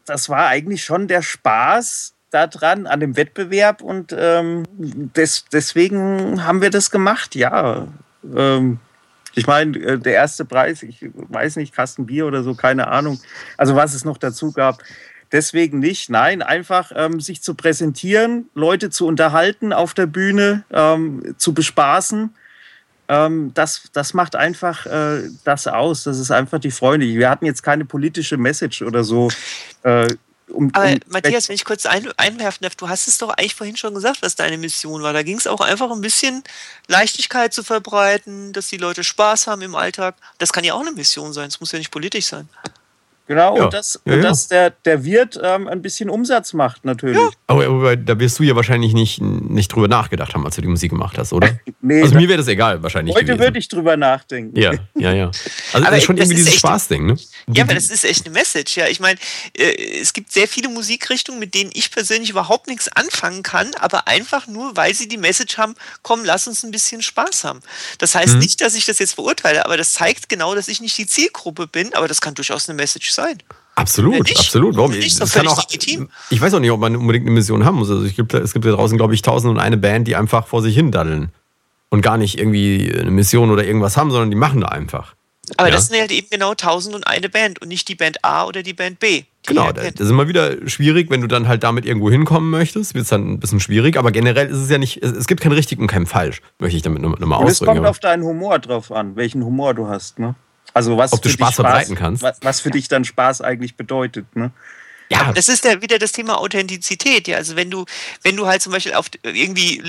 [0.05, 4.63] das war eigentlich schon der Spaß daran, an dem Wettbewerb und ähm,
[5.15, 7.87] des, deswegen haben wir das gemacht, ja.
[8.35, 8.79] Ähm,
[9.35, 13.19] ich meine, äh, der erste Preis, ich weiß nicht, Kasten Bier oder so, keine Ahnung.
[13.57, 14.83] Also was es noch dazu gab.
[15.33, 16.11] Deswegen nicht.
[16.11, 22.33] Nein, einfach ähm, sich zu präsentieren, Leute zu unterhalten auf der Bühne, ähm, zu bespaßen.
[23.07, 26.03] Ähm, das, das macht einfach äh, das aus.
[26.03, 27.05] Das ist einfach die Freude.
[27.05, 29.29] Wir hatten jetzt keine politische Message oder so.
[29.81, 30.07] Äh,
[30.49, 33.55] um, Aber um, Matthias, wenn ich kurz ein, einwerfen darf, du hast es doch eigentlich
[33.55, 35.13] vorhin schon gesagt, was deine Mission war.
[35.13, 36.43] Da ging es auch einfach ein bisschen
[36.87, 40.15] Leichtigkeit zu verbreiten, dass die Leute Spaß haben im Alltag.
[40.37, 41.47] Das kann ja auch eine Mission sein.
[41.47, 42.47] Es muss ja nicht politisch sein.
[43.27, 43.63] Genau, Ja.
[43.65, 44.29] und, das, Ja, und ja.
[44.29, 47.17] dass der, der Wirt ähm, ein bisschen Umsatz macht, natürlich.
[47.47, 50.67] Aber, aber da wirst du ja wahrscheinlich nicht, nicht drüber nachgedacht haben, als du die
[50.67, 51.57] Musik gemacht hast, oder?
[51.85, 53.13] Nee, Also mir wäre das egal, wahrscheinlich.
[53.13, 53.39] heute gewesen.
[53.41, 54.57] würde ich drüber nachdenken.
[54.57, 55.25] Ja, ja, ja.
[55.73, 57.17] Also Aber das ist schon das irgendwie ist dieses Spaßding, ne?
[57.53, 58.77] Ja, aber das ist echt eine Message.
[58.77, 59.19] Ja, ich meine,
[59.57, 64.07] äh, es gibt sehr viele Musikrichtungen, mit denen ich persönlich überhaupt nichts anfangen kann, aber
[64.07, 67.59] einfach nur, weil sie die Message haben, komm, lass uns ein bisschen Spaß haben.
[67.97, 70.97] Das heißt nicht, dass ich das jetzt verurteile, aber das zeigt genau, dass ich nicht
[70.97, 73.37] die Zielgruppe bin, aber das kann durchaus eine Message sein.
[73.75, 74.37] Absolut, Ja, nicht.
[74.39, 74.75] absolut.
[74.77, 74.91] Warum?
[74.91, 76.09] Nicht, Das ist kann auch, völlig legitim.
[76.29, 77.89] ich weiß auch nicht, ob man unbedingt eine Mission haben muss.
[77.89, 80.45] Also ich gibt, es gibt da draußen, glaube ich, tausend und eine Band, die einfach
[80.47, 81.29] vor sich hin daddeln
[81.89, 85.15] und gar nicht irgendwie eine Mission oder irgendwas haben, sondern die machen da einfach.
[85.57, 85.75] Aber Ja.
[85.75, 88.61] das sind halt eben genau tausend und eine Band und nicht die Band A oder
[88.63, 89.23] die Band B.
[89.23, 92.93] die Genau, das ist immer wieder schwierig, wenn du dann halt damit irgendwo hinkommen möchtest,
[92.93, 95.41] wird es dann ein bisschen schwierig, aber generell ist es ja nicht, es, es gibt
[95.41, 97.75] kein richtig und kein falsch, möchte ich damit nochmal noch mal Und es ausdrücken.
[97.79, 100.17] kommt auf deinen Humor drauf an, welchen Humor du hast.
[100.19, 100.35] Ne?
[100.73, 102.23] Also was Ob du für dich Spaß verbreiten kannst.
[102.23, 104.35] Was, was für dich dann Spaß eigentlich bedeutet.
[104.35, 104.51] Ne?
[105.09, 107.27] ja, Das ist ja wieder das Thema Authentizität.
[107.27, 107.85] Ja, also wenn du,
[108.23, 109.83] wenn du halt zum Beispiel auf irgendwie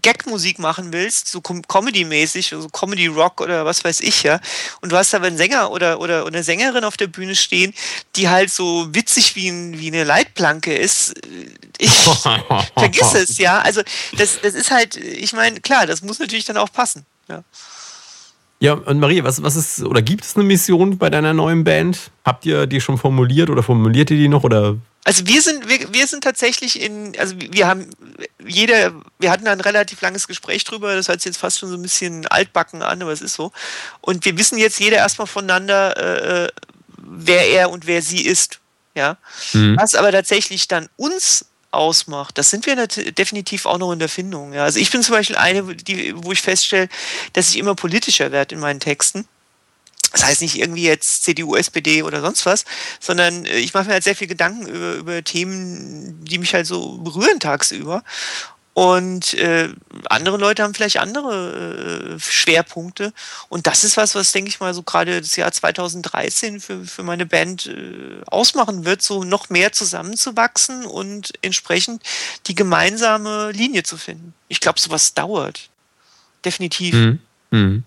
[0.00, 4.40] Gag-Musik machen willst, so Com- Comedy-mäßig, so Comedy-Rock oder was weiß ich, ja,
[4.80, 7.74] und du hast aber einen Sänger oder, oder eine Sängerin auf der Bühne stehen,
[8.16, 11.14] die halt so witzig wie, ein, wie eine Leitplanke ist,
[11.78, 11.90] ich
[12.78, 13.60] vergiss es, ja.
[13.60, 13.82] Also
[14.16, 17.04] das, das ist halt, ich meine, klar, das muss natürlich dann auch passen.
[17.28, 17.44] Ja.
[18.62, 22.12] Ja, und Marie, was, was ist, oder gibt es eine Mission bei deiner neuen Band?
[22.24, 25.92] Habt ihr die schon formuliert oder formuliert ihr die noch oder also wir sind, wir,
[25.92, 27.90] wir sind tatsächlich in, also wir haben
[28.46, 31.74] jeder, wir hatten ein relativ langes Gespräch drüber, das hört sich jetzt fast schon so
[31.74, 33.50] ein bisschen altbacken an, aber es ist so.
[34.00, 36.48] Und wir wissen jetzt jeder erstmal voneinander, äh,
[36.98, 38.60] wer er und wer sie ist.
[38.94, 39.16] Ja.
[39.54, 39.76] Mhm.
[39.76, 44.52] Was aber tatsächlich dann uns ausmacht, das sind wir definitiv auch noch in der Findung.
[44.52, 44.64] Ja.
[44.64, 46.88] Also ich bin zum Beispiel eine, die, wo ich feststelle,
[47.32, 49.26] dass ich immer politischer werde in meinen Texten.
[50.12, 52.66] Das heißt nicht irgendwie jetzt CDU, SPD oder sonst was,
[53.00, 56.66] sondern äh, ich mache mir halt sehr viel Gedanken über, über Themen, die mich halt
[56.66, 58.04] so berühren tagsüber.
[58.74, 59.68] Und äh,
[60.06, 63.12] andere Leute haben vielleicht andere äh, Schwerpunkte.
[63.50, 67.02] Und das ist was, was, denke ich mal, so gerade das Jahr 2013 für, für
[67.02, 72.02] meine Band äh, ausmachen wird, so noch mehr zusammenzuwachsen und entsprechend
[72.46, 74.32] die gemeinsame Linie zu finden.
[74.48, 75.68] Ich glaube, sowas dauert.
[76.42, 76.94] Definitiv.
[76.94, 77.20] Mhm.
[77.50, 77.84] Mhm.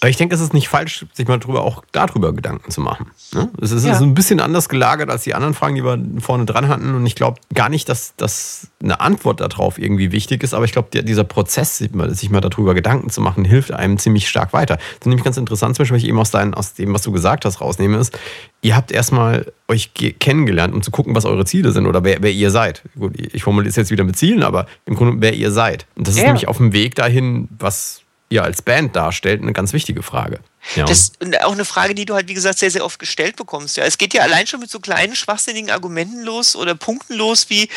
[0.00, 3.06] Aber ich denke, es ist nicht falsch, sich mal drüber auch darüber Gedanken zu machen.
[3.32, 3.48] Ne?
[3.60, 3.98] Es ist, ja.
[3.98, 6.94] ein bisschen anders gelagert als die anderen Fragen, die wir vorne dran hatten.
[6.94, 10.52] Und ich glaube gar nicht, dass, dass eine Antwort darauf irgendwie wichtig ist.
[10.52, 14.52] Aber ich glaube, dieser Prozess, sich mal, darüber Gedanken zu machen, hilft einem ziemlich stark
[14.52, 14.76] weiter.
[14.76, 17.02] Das ist nämlich ganz interessant, zum Beispiel, was ich eben aus, dein, aus dem, was
[17.02, 18.16] du gesagt hast, rausnehme, ist,
[18.60, 22.32] ihr habt erstmal euch kennengelernt, um zu gucken, was eure Ziele sind oder wer, wer
[22.32, 22.82] ihr seid.
[22.98, 25.86] Gut, ich formuliere es jetzt wieder mit Zielen, aber im Grunde, wer ihr seid.
[25.96, 26.26] Und das ist ja.
[26.26, 30.40] nämlich auf dem Weg dahin, was ihr als Band darstellt, eine ganz wichtige Frage.
[30.74, 30.84] Ja.
[30.84, 33.76] Das ist auch eine Frage, die du halt, wie gesagt, sehr, sehr oft gestellt bekommst.
[33.76, 37.48] Ja, es geht ja allein schon mit so kleinen, schwachsinnigen Argumenten los oder Punkten los,
[37.48, 37.68] wie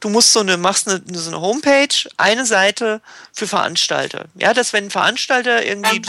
[0.00, 3.00] du musst so eine, machst eine, so eine Homepage, eine Seite
[3.32, 4.26] für Veranstalter.
[4.36, 6.02] Ja, dass wenn ein Veranstalter irgendwie.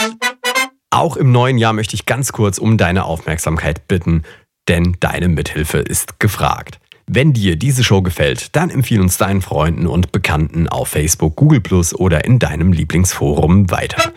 [0.92, 4.24] Auch im neuen Jahr möchte ich ganz kurz um deine Aufmerksamkeit bitten,
[4.68, 6.80] denn deine Mithilfe ist gefragt.
[7.12, 11.60] Wenn dir diese Show gefällt, dann empfehle uns deinen Freunden und Bekannten auf Facebook, Google
[11.60, 14.14] Plus oder in deinem Lieblingsforum weiter.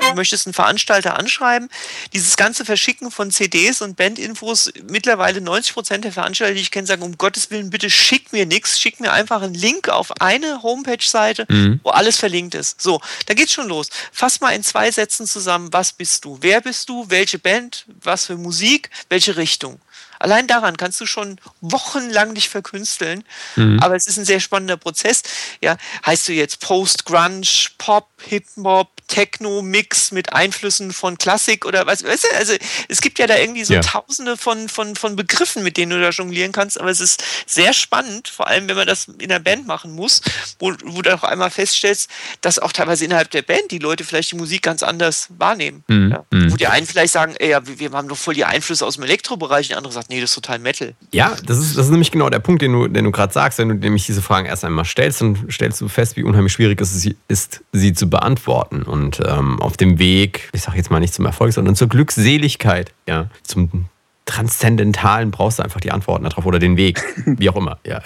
[0.00, 1.68] Du möchtest einen Veranstalter anschreiben.
[2.12, 6.88] Dieses ganze Verschicken von CDs und Bandinfos, mittlerweile 90 Prozent der Veranstalter, die ich kenne,
[6.88, 10.64] sagen, um Gottes Willen, bitte schick mir nichts, schick mir einfach einen Link auf eine
[10.64, 11.78] Homepage-Seite, mhm.
[11.84, 12.82] wo alles verlinkt ist.
[12.82, 13.90] So, da geht's schon los.
[14.10, 16.36] Fass mal in zwei Sätzen zusammen, was bist du?
[16.40, 17.06] Wer bist du?
[17.08, 17.86] Welche Band?
[18.02, 18.90] Was für Musik?
[19.08, 19.78] Welche Richtung?
[20.24, 23.24] Allein daran kannst du schon wochenlang dich verkünsteln.
[23.56, 23.78] Mhm.
[23.80, 25.22] Aber es ist ein sehr spannender Prozess.
[25.62, 27.46] Ja, heißt du jetzt Post-Grunge,
[27.76, 32.04] Pop, Hip-Hop, Techno-Mix mit Einflüssen von Klassik oder was?
[32.04, 32.54] Weißt du, also
[32.88, 33.80] es gibt ja da irgendwie so ja.
[33.80, 36.80] tausende von, von, von Begriffen, mit denen du da jonglieren kannst.
[36.80, 40.22] Aber es ist sehr spannend, vor allem wenn man das in der Band machen muss,
[40.58, 42.08] wo, wo du auch einmal feststellst,
[42.40, 45.84] dass auch teilweise innerhalb der Band die Leute vielleicht die Musik ganz anders wahrnehmen.
[45.86, 46.10] Mhm.
[46.12, 46.24] Ja.
[46.30, 46.50] Mhm.
[46.50, 48.94] Wo die einen vielleicht sagen, ey, ja, wir, wir haben doch voll die Einflüsse aus
[48.94, 50.94] dem Elektrobereich, die andere sagen, nee, das ist total Metal.
[51.12, 53.58] Ja, das ist, das ist nämlich genau der Punkt, den du, den du gerade sagst.
[53.58, 56.80] Wenn du nämlich diese Fragen erst einmal stellst, dann stellst du fest, wie unheimlich schwierig
[56.80, 58.82] es ist, sie zu beantworten.
[58.82, 62.92] Und ähm, auf dem Weg, ich sage jetzt mal nicht zum Erfolg, sondern zur Glückseligkeit,
[63.08, 63.86] ja, zum
[64.26, 68.00] Transzendentalen brauchst du einfach die Antworten darauf oder den Weg, wie auch immer, ja.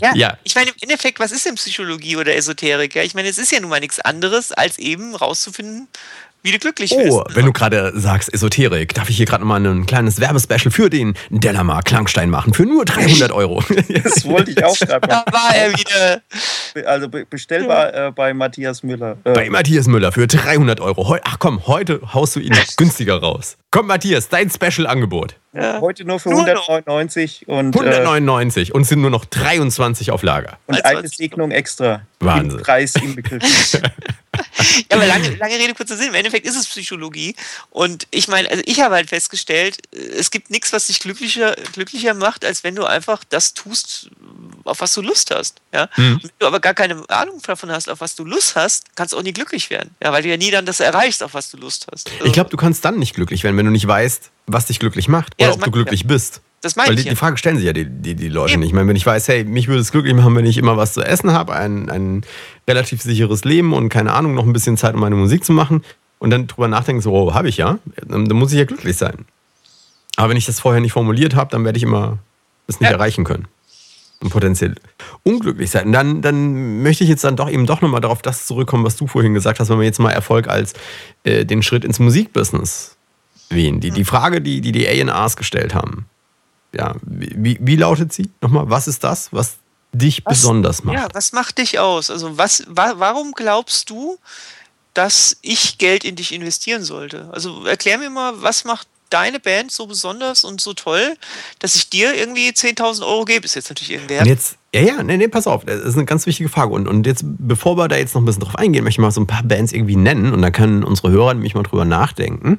[0.00, 2.94] ja, ja, ich meine, im Endeffekt, was ist denn Psychologie oder Esoterik?
[2.94, 5.88] Ja, ich meine, es ist ja nun mal nichts anderes, als eben rauszufinden,
[6.44, 7.10] wie du glücklich oh, wirst.
[7.10, 10.90] Oh, wenn du gerade sagst Esoterik, darf ich hier gerade nochmal ein kleines Werbespecial für
[10.90, 13.64] den Delamar Klangstein machen, für nur 300 Euro.
[13.88, 16.22] das wollte ich auch gerade Da war er wieder.
[16.86, 19.16] Also bestellbar äh, bei Matthias Müller.
[19.24, 19.32] Äh.
[19.32, 21.16] Bei Matthias Müller für 300 Euro.
[21.24, 23.56] Ach komm, heute haust du ihn günstiger raus.
[23.70, 25.36] Komm Matthias, dein Special-Angebot.
[25.54, 25.80] Ja.
[25.80, 30.58] Heute nur für nur 199 und 199 äh, und sind nur noch 23 auf Lager.
[30.66, 32.02] Und eine Segnung extra.
[32.20, 32.58] Wahnsinn.
[32.58, 33.82] Im Preis inbegriffen.
[34.90, 36.08] ja, aber lange, lange Rede, kurzer Sinn.
[36.08, 37.34] Im Endeffekt ist es Psychologie.
[37.70, 42.14] Und ich meine, also ich habe halt festgestellt, es gibt nichts, was dich glücklicher, glücklicher
[42.14, 44.10] macht, als wenn du einfach das tust,
[44.64, 45.60] auf was du Lust hast.
[45.72, 45.88] Ja?
[45.96, 46.20] Mhm.
[46.22, 49.18] Wenn du aber gar keine Ahnung davon hast, auf was du Lust hast, kannst du
[49.18, 49.94] auch nie glücklich werden.
[50.02, 52.10] Ja, weil du ja nie dann das erreichst, auf was du Lust hast.
[52.12, 54.78] Also ich glaube, du kannst dann nicht glücklich werden, wenn du nicht weißt, was dich
[54.78, 56.08] glücklich macht ja, oder ob du glücklich ja.
[56.08, 56.40] bist.
[56.64, 58.60] Das meine Weil die, die, Frage stellen sich ja die, die, die Leute Eben.
[58.60, 58.68] nicht.
[58.68, 60.94] Ich meine, wenn ich weiß, hey, mich würde es glücklich machen, wenn ich immer was
[60.94, 62.24] zu essen habe, ein, ein
[62.66, 65.84] relativ sicheres Leben und keine Ahnung, noch ein bisschen Zeit, um meine Musik zu machen
[66.20, 68.96] und dann drüber nachdenken, so, oh, habe ich ja, dann, dann, muss ich ja glücklich
[68.96, 69.26] sein.
[70.16, 72.16] Aber wenn ich das vorher nicht formuliert habe, dann werde ich immer
[72.66, 72.96] das nicht ja.
[72.96, 73.46] erreichen können.
[74.20, 74.74] Und potenziell
[75.22, 75.88] unglücklich sein.
[75.88, 78.96] Und dann, dann möchte ich jetzt dann doch eben doch nochmal darauf das zurückkommen, was
[78.96, 80.72] du vorhin gesagt hast, wenn wir jetzt mal Erfolg als
[81.24, 82.96] äh, den Schritt ins Musikbusiness
[83.50, 83.80] wählen.
[83.80, 86.06] Die, die Frage, die die, die A&Rs gestellt haben
[86.76, 88.68] ja, wie, wie lautet sie nochmal?
[88.68, 89.56] Was ist das, was
[89.92, 90.96] dich was, besonders macht?
[90.96, 92.10] Ja, was macht dich aus?
[92.10, 94.18] Also was, wa warum glaubst du,
[94.92, 97.28] dass ich Geld in dich investieren sollte?
[97.32, 101.16] Also erklär mir mal, was macht deine Band so besonders und so toll,
[101.60, 103.44] dass ich dir irgendwie 10.000 Euro gebe?
[103.44, 104.22] Ist jetzt natürlich irgendwer.
[104.22, 106.72] Und jetzt, Ja, ja, nee, nee, pass auf, das ist eine ganz wichtige Frage.
[106.72, 109.12] Und, und jetzt, bevor wir da jetzt noch ein bisschen drauf eingehen, möchte ich mal
[109.12, 112.58] so ein paar Bands irgendwie nennen und dann können unsere Hörer nämlich mal drüber nachdenken,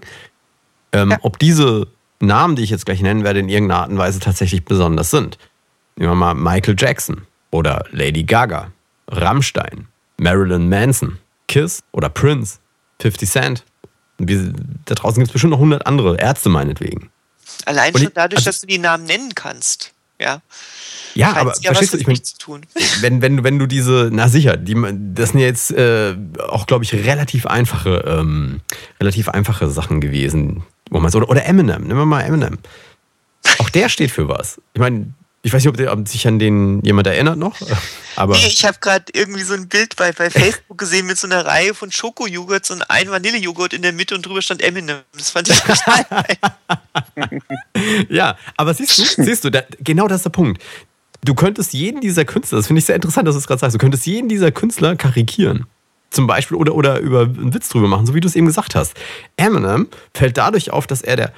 [0.94, 1.18] ähm, ja.
[1.24, 1.88] ob diese
[2.20, 5.38] Namen, die ich jetzt gleich nennen werde, in irgendeiner Art und Weise tatsächlich besonders sind.
[5.96, 8.72] Nehmen wir mal Michael Jackson oder Lady Gaga,
[9.10, 9.88] Rammstein,
[10.18, 12.60] Marilyn Manson, Kiss oder Prince,
[13.02, 13.64] 50 Cent.
[14.18, 17.10] Da draußen gibt es bestimmt noch 100 andere, Ärzte meinetwegen.
[17.66, 19.94] Allein schon dadurch, also, dass du die Namen nennen kannst.
[20.20, 20.42] Ja.
[21.14, 22.64] Ja, aber ja verstehst du, ich meine,
[23.02, 24.76] wenn, wenn, wenn du diese, na sicher, die,
[25.14, 26.16] das sind ja jetzt äh,
[26.48, 28.62] auch, glaube ich, relativ einfache, ähm,
[29.00, 30.64] relativ einfache Sachen gewesen.
[30.90, 32.60] Wo man oder, oder Eminem, nehmen wir mal Eminem.
[33.60, 34.60] Auch der steht für was.
[34.74, 37.56] Ich meine, ich weiß nicht, ob, ob, sich an den jemand erinnert noch.
[38.16, 41.28] Aber nee, ich habe gerade irgendwie so ein Bild bei, bei Facebook gesehen mit so
[41.28, 45.00] einer Reihe von Schokojoghurts und ein Vanillejoghurt in der Mitte und drüber stand Eminem.
[45.14, 46.06] Das fand ich total
[48.10, 50.62] Ja, aber siehst du, siehst du, da, genau das ist der Punkt
[51.26, 53.76] du könntest jeden dieser Künstler, das finde ich sehr interessant, dass du es gerade sagst,
[53.76, 55.66] du könntest jeden dieser Künstler karikieren.
[56.10, 58.76] Zum Beispiel oder, oder über einen Witz drüber machen, so wie du es eben gesagt
[58.76, 58.94] hast.
[59.38, 61.34] Eminem fällt dadurch auf, dass er der,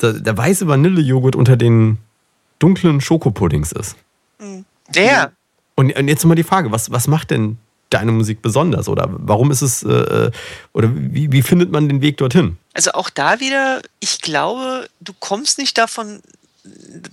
[0.00, 1.98] der, der weiße Vanillejoghurt unter den
[2.58, 3.96] dunklen Schokopuddings ist.
[4.38, 4.64] Hm.
[4.94, 5.32] Der.
[5.74, 7.58] Und, und jetzt mal die Frage, was, was macht denn
[7.90, 8.88] deine Musik besonders?
[8.88, 10.30] Oder warum ist es, äh,
[10.72, 12.58] oder wie, wie findet man den Weg dorthin?
[12.74, 16.20] Also auch da wieder, ich glaube, du kommst nicht davon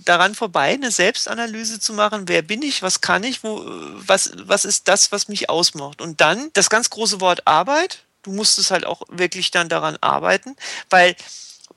[0.04, 4.64] daran vorbei, eine Selbstanalyse zu machen, wer bin ich, was kann ich, wo, was, was
[4.64, 6.00] ist das, was mich ausmacht.
[6.00, 8.04] Und dann das ganz große Wort Arbeit.
[8.22, 10.54] Du musst es halt auch wirklich dann daran arbeiten,
[10.90, 11.16] weil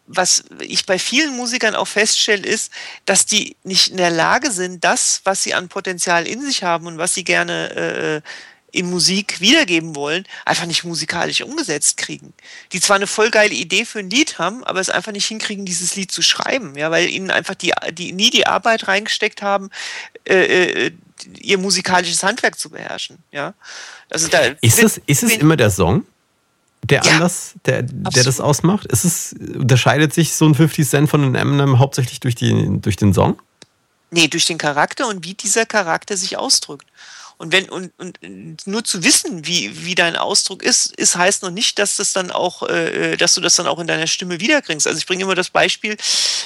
[0.06, 2.72] was ich bei vielen Musikern auch feststelle, ist,
[3.06, 6.88] dass die nicht in der Lage sind, das, was sie an Potenzial in sich haben
[6.88, 8.22] und was sie gerne äh,
[8.74, 12.34] in Musik wiedergeben wollen, einfach nicht musikalisch umgesetzt kriegen.
[12.72, 15.64] Die zwar eine voll geile Idee für ein Lied haben, aber es einfach nicht hinkriegen,
[15.64, 19.70] dieses Lied zu schreiben, ja, weil ihnen einfach die, die nie die Arbeit reingesteckt haben,
[20.26, 20.92] äh, äh,
[21.40, 23.54] ihr musikalisches Handwerk zu beherrschen, ja.
[24.10, 26.06] Also da ist es, ist es immer der Song?
[26.84, 28.88] Der ja, Anlass, der, der das ausmacht?
[28.88, 32.98] Ist es, unterscheidet sich so ein 50 Cent von einem Eminem hauptsächlich durch, die, durch
[32.98, 33.42] den Song?
[34.12, 36.86] Nee, durch den Charakter und wie dieser Charakter sich ausdrückt.
[37.38, 41.52] Und wenn und, und nur zu wissen, wie, wie dein Ausdruck ist, ist heißt noch
[41.52, 44.88] nicht, dass das dann auch, äh, dass du das dann auch in deiner Stimme wiederkriegst.
[44.88, 45.98] Also ich bringe immer das Beispiel,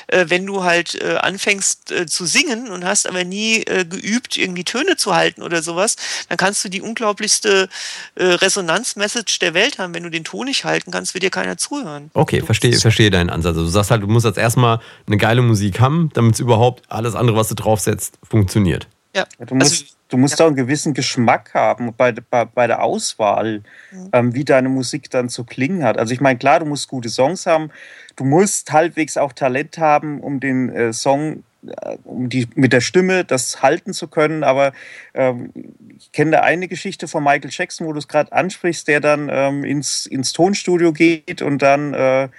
[0.07, 4.37] äh, wenn du halt äh, anfängst äh, zu singen und hast aber nie äh, geübt,
[4.37, 5.95] irgendwie Töne zu halten oder sowas,
[6.29, 7.69] dann kannst du die unglaublichste
[8.15, 9.93] äh, Resonanzmessage der Welt haben.
[9.93, 12.11] Wenn du den Ton nicht halten kannst, wird dir keiner zuhören.
[12.13, 13.55] Okay, verstehe, verstehe deinen Ansatz.
[13.55, 16.83] Also du sagst halt, du musst jetzt erstmal eine geile Musik haben, damit es überhaupt
[16.89, 18.87] alles andere, was du draufsetzt, funktioniert.
[19.15, 19.25] Ja.
[19.39, 20.45] Du musst, also, du musst ja.
[20.45, 24.09] auch einen gewissen Geschmack haben bei, bei, bei der Auswahl, mhm.
[24.13, 25.97] ähm, wie deine Musik dann zu klingen hat.
[25.97, 27.71] Also ich meine, klar, du musst gute Songs haben,
[28.15, 32.81] du musst halbwegs auch Talent haben, um den äh, Song äh, um die mit der
[32.81, 34.43] Stimme das halten zu können.
[34.43, 34.73] Aber
[35.13, 35.51] ähm,
[35.97, 39.29] ich kenne da eine Geschichte von Michael Jackson, wo du es gerade ansprichst, der dann
[39.31, 42.29] ähm, ins, ins Tonstudio geht und dann äh,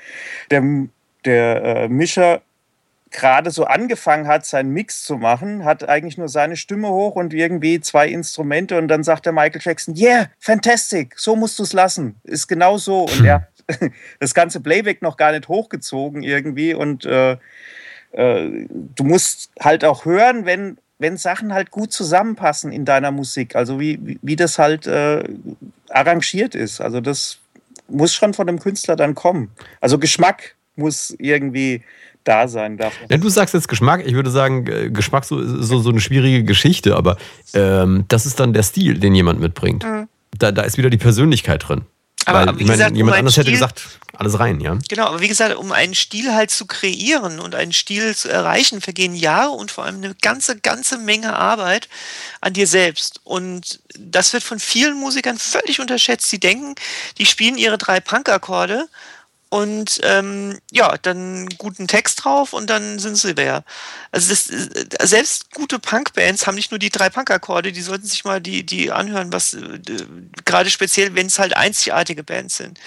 [0.51, 0.62] der,
[1.25, 2.43] der äh, Mischer
[3.11, 7.33] gerade so angefangen hat, seinen Mix zu machen, hat eigentlich nur seine Stimme hoch und
[7.33, 11.73] irgendwie zwei Instrumente und dann sagt der Michael Jackson, yeah, fantastic, so musst du es
[11.73, 13.49] lassen, ist genau so und er
[14.21, 17.33] das ganze Playback noch gar nicht hochgezogen irgendwie und äh,
[18.13, 23.55] äh, du musst halt auch hören, wenn wenn Sachen halt gut zusammenpassen in deiner Musik,
[23.55, 25.23] also wie, wie, wie das halt äh,
[25.91, 26.81] arrangiert ist.
[26.81, 27.39] Also das
[27.87, 29.53] muss schon von dem Künstler dann kommen.
[29.81, 31.85] Also Geschmack muss irgendwie
[32.29, 32.93] da sein darf.
[33.09, 36.45] Ja, du sagst jetzt Geschmack, ich würde sagen, äh, Geschmack so, so, so eine schwierige
[36.45, 37.16] Geschichte, aber
[37.55, 39.85] ähm, das ist dann der Stil, den jemand mitbringt.
[39.85, 40.09] Mhm.
[40.39, 41.83] Da, da ist wieder die Persönlichkeit drin.
[42.26, 44.76] Aber, Weil, aber wie meine, gesagt, jemand um anders Stil, hätte gesagt, alles rein, ja.
[44.89, 48.83] Genau, aber wie gesagt, um einen Stil halt zu kreieren und einen Stil zu erreichen,
[48.83, 51.89] vergehen Jahre und vor allem eine ganze, ganze Menge Arbeit
[52.43, 53.20] an dir selbst.
[53.24, 56.29] Und das wird von vielen Musikern völlig unterschätzt.
[56.29, 56.74] Sie denken,
[57.16, 58.89] die spielen ihre drei Punk-Akkorde
[59.51, 63.64] und ähm, ja, dann guten Text drauf und dann sind sie leer.
[64.12, 68.24] Also das, äh, selbst gute Punkbands haben nicht nur die drei Punkakkorde, die sollten sich
[68.24, 69.80] mal die, die anhören, was äh,
[70.44, 72.78] gerade speziell, wenn es halt einzigartige Bands sind.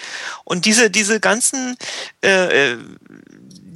[0.43, 1.77] Und diese, diese ganzen
[2.23, 2.77] äh, äh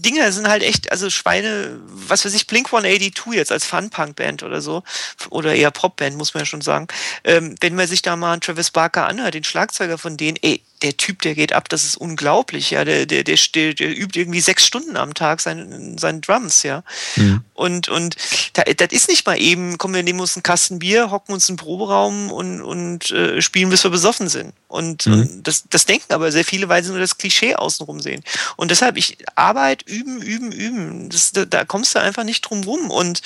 [0.06, 4.62] Dinge sind halt echt, also Schweine, was weiß ich, Blink 182 jetzt als Fun-Punk-Band oder
[4.62, 4.84] so,
[5.32, 6.88] oder eher Pop-Band, muss man ja schon sagen.
[7.24, 10.98] Ähm, wenn man sich da mal Travis Barker anhört, den Schlagzeuger von denen, ey, der
[10.98, 12.86] Typ, der geht ab, das ist unglaublich, ja.
[12.86, 16.84] Der, der, der, der, übt irgendwie sechs Stunden am Tag seine, seine Drums, ja.
[17.16, 17.44] Mhm.
[17.56, 18.16] Und, und
[18.54, 21.50] da, das ist nicht mal eben, kommen wir nehmen uns einen Kasten Bier, hocken uns
[21.50, 24.54] in den Proberaum und, und äh, spielen, bis wir besoffen sind.
[24.68, 25.14] Und, mhm.
[25.14, 28.24] und, das, das denken aber sehr viele, weil sie nur das Klischee außenrum sehen.
[28.56, 31.10] Und deshalb, ich Arbeit, üben, üben, üben.
[31.10, 32.92] Das, da, da kommst du einfach nicht drum rum.
[32.92, 33.22] Und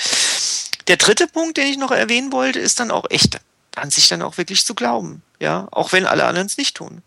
[0.88, 3.40] der dritte Punkt, den ich noch erwähnen wollte, ist dann auch echt
[3.76, 5.22] an sich dann auch wirklich zu glauben.
[5.42, 7.02] Ja, auch wenn alle anderen es nicht tun.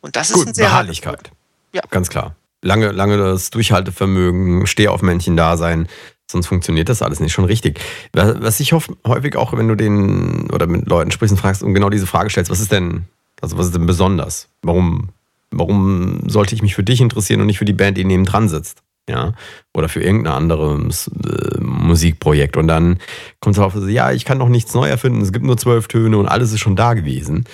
[0.00, 1.30] Und das ist Gut, ein sehr Beharrlichkeit.
[1.72, 1.82] Ja.
[1.90, 2.34] Ganz klar.
[2.62, 5.88] Lange, lange das Durchhaltevermögen, Steh auf Männchen da sein,
[6.30, 7.80] sonst funktioniert das alles nicht schon richtig.
[8.12, 11.62] Was was ich hoff- häufig auch, wenn du den oder mit Leuten sprichst und fragst
[11.62, 13.04] und genau diese Frage stellst, was ist denn,
[13.40, 14.48] also was ist denn besonders?
[14.62, 15.10] Warum,
[15.50, 18.48] warum sollte ich mich für dich interessieren und nicht für die Band, die neben dran
[18.48, 18.82] sitzt?
[19.08, 19.34] Ja,
[19.72, 22.56] oder für irgendein anderes äh, Musikprojekt.
[22.56, 22.98] Und dann
[23.38, 26.18] kommt es auf, ja, ich kann noch nichts neu erfinden, es gibt nur zwölf Töne
[26.18, 27.44] und alles ist schon da gewesen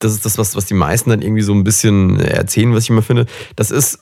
[0.00, 2.90] das ist das, was, was die meisten dann irgendwie so ein bisschen erzählen, was ich
[2.90, 3.26] immer finde.
[3.56, 4.00] Das ist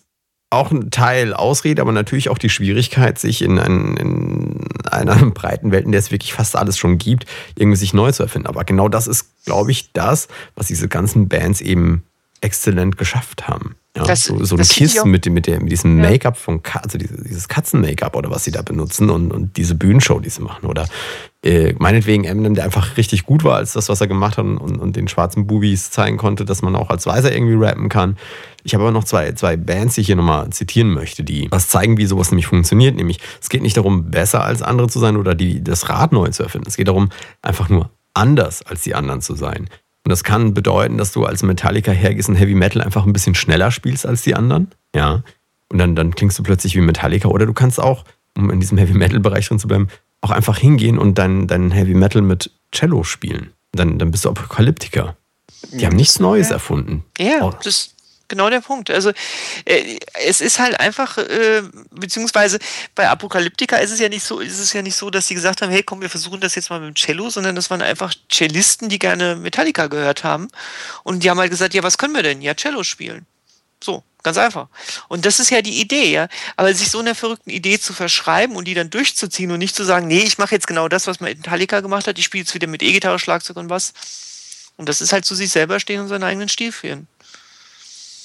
[0.50, 5.72] auch ein Teil Ausrede, aber natürlich auch die Schwierigkeit, sich in, ein, in einer breiten
[5.72, 7.26] Welt, in der es wirklich fast alles schon gibt,
[7.56, 8.46] irgendwie sich neu zu erfinden.
[8.48, 12.02] Aber genau das ist, glaube ich, das, was diese ganzen Bands eben
[12.40, 13.74] exzellent geschafft haben.
[13.96, 16.08] Ja, Das- so so ein Kiss mit, dem- mit, dem, mit diesem Ja.
[16.10, 20.20] Make-up von Ka also dieses Katzen-Make-up oder was sie da benutzen und, und diese Bühnenshow,
[20.20, 20.66] die sie machen.
[20.66, 20.88] Oder
[21.44, 24.58] äh, meinetwegen Eminem, der einfach richtig gut war als das, was er gemacht hat und,
[24.58, 28.16] und den schwarzen Bubis zeigen konnte, dass man auch als Weißer irgendwie rappen kann.
[28.64, 31.68] Ich habe aber noch zwei, zwei Bands, die ich hier nochmal zitieren möchte, die was
[31.68, 32.96] zeigen, wie sowas nämlich funktioniert.
[32.96, 36.28] Nämlich, es geht nicht darum, besser als andere zu sein oder die, das Rad neu
[36.30, 36.68] zu erfinden.
[36.68, 37.10] Es geht darum,
[37.40, 39.68] einfach nur anders als die anderen zu sein.
[40.04, 43.34] Und das kann bedeuten, dass du als Metallica hergehst und Heavy Metal einfach ein bisschen
[43.34, 44.68] schneller spielst als die anderen.
[44.94, 45.22] Ja.
[45.70, 47.28] Und dann, dann klingst du plötzlich wie Metallica.
[47.28, 48.04] Oder du kannst auch,
[48.36, 49.88] um in diesem Heavy Metal-Bereich drin zu bleiben,
[50.20, 53.52] auch einfach hingehen und dein, dein Heavy Metal mit Cello spielen.
[53.72, 55.16] Dann, dann bist du Apokalyptiker.
[55.72, 56.54] Die haben nichts Neues Ja.
[56.54, 57.04] erfunden.
[57.18, 57.50] Ja, Oh.
[57.50, 57.94] das ist
[58.28, 58.90] genau der Punkt.
[58.90, 59.10] Also
[59.64, 62.58] äh, es ist halt einfach, äh, beziehungsweise
[62.94, 65.62] bei Apokalyptika ist es ja nicht so, ist es ja nicht so, dass sie gesagt
[65.62, 68.12] haben, hey komm, wir versuchen das jetzt mal mit dem Cello, sondern das waren einfach
[68.30, 70.48] Cellisten, die gerne Metallica gehört haben.
[71.04, 72.42] Und die haben halt gesagt, ja, was können wir denn?
[72.42, 73.26] Ja, Cello spielen.
[73.82, 74.68] So, ganz einfach.
[75.08, 76.28] Und das ist ja die Idee, ja.
[76.56, 79.84] Aber sich so einer verrückten Idee zu verschreiben und die dann durchzuziehen und nicht zu
[79.84, 82.66] sagen, nee, ich mache jetzt genau das, was Metallica gemacht hat, ich spiele jetzt wieder
[82.66, 83.92] mit E-Gitarre, Schlagzeug und was.
[84.76, 87.08] Und das ist halt zu sich selber stehen und seinen eigenen Stil führen.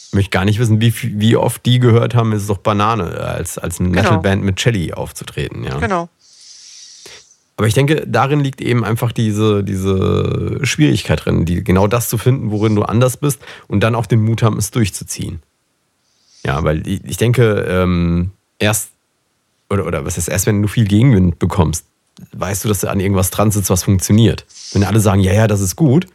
[0.09, 3.17] Ich möchte gar nicht wissen, wie, wie oft die gehört haben, ist es doch Banane,
[3.19, 4.03] als, als eine Genau.
[4.03, 5.63] Metalband mit Celli aufzutreten.
[5.63, 5.79] Ja.
[5.79, 6.09] Genau.
[7.57, 12.17] Aber ich denke, darin liegt eben einfach diese, diese Schwierigkeit drin, die, genau das zu
[12.17, 15.41] finden, worin du anders bist und dann auch den Mut haben, es durchzuziehen.
[16.45, 18.91] Ja, weil ich, denke, ähm, erst,
[19.69, 21.85] oder, oder was ist erst, wenn du viel Gegenwind bekommst,
[22.33, 24.45] weißt du, dass du an irgendwas dran sitzt, was funktioniert.
[24.73, 26.07] Wenn alle sagen, ja, ja, das ist gut,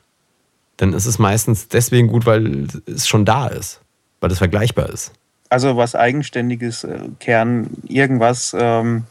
[0.77, 3.81] dann ist es meistens deswegen gut, weil es schon da ist,
[4.21, 5.13] weil es vergleichbar ist.
[5.51, 9.05] Also was Eigenständiges, äh, Kern, irgendwas ähm,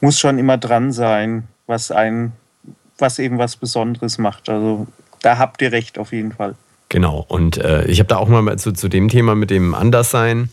[0.00, 2.32] muss schon immer dran sein, was ein,
[2.98, 4.48] was eben was Besonderes macht.
[4.50, 4.86] Also
[5.22, 6.54] da habt ihr recht auf jeden Fall.
[6.88, 10.50] Genau, und äh, ich habe da auch mal zu, zu dem Thema mit dem Anderssein,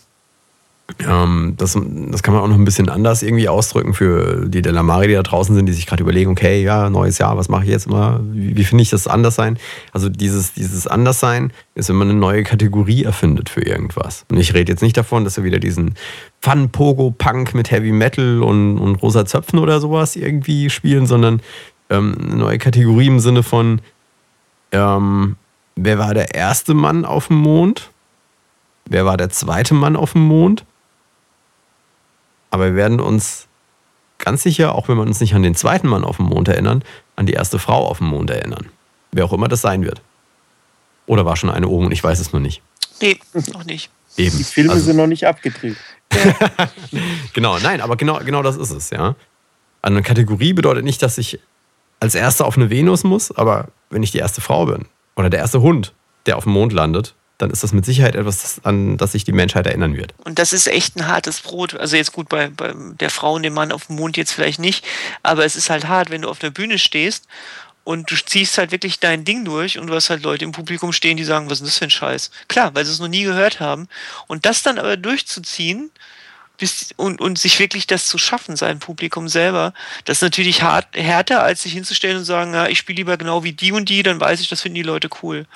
[1.07, 1.77] ähm, das,
[2.09, 5.23] das kann man auch noch ein bisschen anders irgendwie ausdrücken für die Delamari, die da
[5.23, 8.19] draußen sind, die sich gerade überlegen, okay, ja, neues Jahr, was mache ich jetzt mal?
[8.31, 9.57] Wie, wie finde ich das Anderssein?
[9.91, 14.25] Also dieses, dieses Anderssein ist, wenn man eine neue Kategorie erfindet für irgendwas.
[14.29, 15.95] Und ich rede jetzt nicht davon, dass wir wieder diesen
[16.41, 21.41] Fun-Pogo-Punk mit Heavy Metal und, und rosa Zöpfen oder sowas irgendwie spielen, sondern
[21.89, 23.81] ähm, eine neue Kategorie im Sinne von,
[24.71, 25.35] ähm,
[25.75, 27.89] wer war der erste Mann auf dem Mond?
[28.85, 30.65] Wer war der zweite Mann auf dem Mond?
[32.49, 33.47] Aber wir werden uns
[34.17, 36.83] ganz sicher, auch wenn wir uns nicht an den zweiten Mann auf dem Mond erinnern,
[37.15, 38.69] an die erste Frau auf dem Mond erinnern.
[39.11, 40.01] Wer auch immer das sein wird.
[41.05, 42.61] Oder war schon eine oben und ich weiß es nur nicht.
[43.01, 43.19] Nee,
[43.53, 43.89] noch nicht.
[44.17, 44.37] Eben.
[44.37, 45.77] Die Filme Also- sind noch nicht abgedreht.
[47.33, 49.15] Genau, nein, aber genau, genau das ist es, ja.
[49.81, 51.39] Eine Kategorie bedeutet nicht, dass ich
[52.01, 54.85] als Erster auf eine Venus muss, aber wenn ich die erste Frau bin
[55.21, 55.93] oder der erste Hund,
[56.25, 59.31] der auf dem Mond landet, dann ist das mit Sicherheit etwas, an das sich die
[59.31, 60.13] Menschheit erinnern wird.
[60.25, 61.73] Und das ist echt ein hartes Brot.
[61.75, 64.59] Also jetzt gut, bei, bei der Frau und dem Mann auf dem Mond jetzt vielleicht
[64.59, 64.85] nicht,
[65.23, 67.27] aber es ist halt hart, wenn du auf der Bühne stehst
[67.83, 70.93] und du ziehst halt wirklich dein Ding durch und du hast halt Leute im Publikum
[70.93, 72.29] stehen, die sagen, was ist das für ein Scheiß?
[72.47, 73.87] Klar, weil sie es noch nie gehört haben.
[74.27, 75.89] Und das dann aber durchzuziehen
[76.61, 79.73] bis, und, und sich wirklich das zu schaffen, sein Publikum selber,
[80.05, 83.43] das ist natürlich hart, härter, als sich hinzustellen und sagen, ja, ich spiele lieber genau
[83.43, 85.47] wie die und die, dann weiß ich, das finden die Leute cool.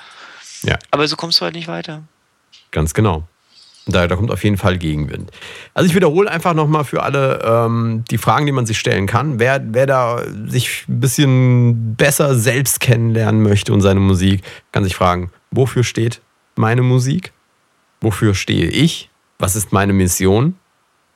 [0.62, 0.76] Ja.
[0.90, 2.02] Aber so kommst du halt nicht weiter.
[2.72, 3.26] Ganz genau.
[3.86, 5.30] Da, da kommt auf jeden Fall Gegenwind.
[5.72, 9.38] Also ich wiederhole einfach nochmal für alle ähm, die Fragen, die man sich stellen kann.
[9.38, 14.42] Wer, wer da sich ein bisschen besser selbst kennenlernen möchte und seine Musik,
[14.72, 16.20] kann sich fragen, wofür steht
[16.56, 17.32] meine Musik?
[18.00, 19.08] Wofür stehe ich?
[19.38, 20.56] Was ist meine Mission?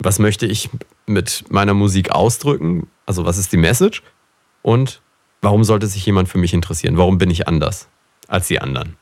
[0.03, 0.71] Was möchte ich
[1.07, 2.89] mit meiner Musik ausdrücken?
[3.07, 4.03] Also was ist die Message?
[4.63, 5.01] Und
[5.43, 6.97] warum sollte sich jemand für mich interessieren?
[6.97, 7.89] Warum bin ich anders
[8.27, 8.97] als die anderen?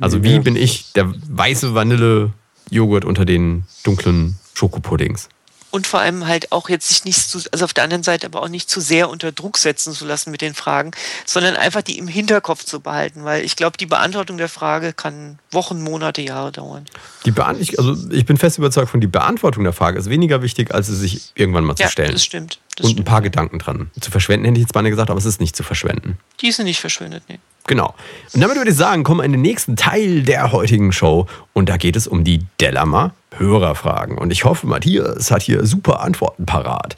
[0.00, 5.28] Also wie bin ich der weiße Vanille-Joghurt unter den dunklen Schokopuddings?
[5.74, 8.40] Und vor allem halt auch jetzt sich nicht zu, also auf der anderen Seite aber
[8.42, 10.92] auch nicht zu sehr unter Druck setzen zu lassen mit den Fragen,
[11.26, 15.40] sondern einfach die im Hinterkopf zu behalten, weil ich glaube, die Beantwortung der Frage kann
[15.50, 16.84] Wochen, Monate, Jahre dauern.
[17.24, 20.42] Die Beant ich, also ich bin fest überzeugt von die Beantwortung der Frage ist weniger
[20.42, 22.12] wichtig, als sie sich irgendwann mal ja, zu stellen.
[22.12, 22.60] Das stimmt.
[22.76, 23.08] Das und stimmt.
[23.08, 23.90] ein paar Gedanken dran.
[24.00, 26.18] Zu verschwenden hätte ich jetzt beinahe gesagt, aber es ist nicht zu verschwenden.
[26.40, 27.40] Die sind nicht verschwendet, nee.
[27.66, 27.94] Genau.
[28.32, 31.26] Und damit würde ich sagen, kommen wir in den nächsten Teil der heutigen Show.
[31.52, 34.18] Und da geht es um die Delamar Hörerfragen.
[34.18, 36.96] Und ich hoffe, Matthias hat hier super Antworten parat.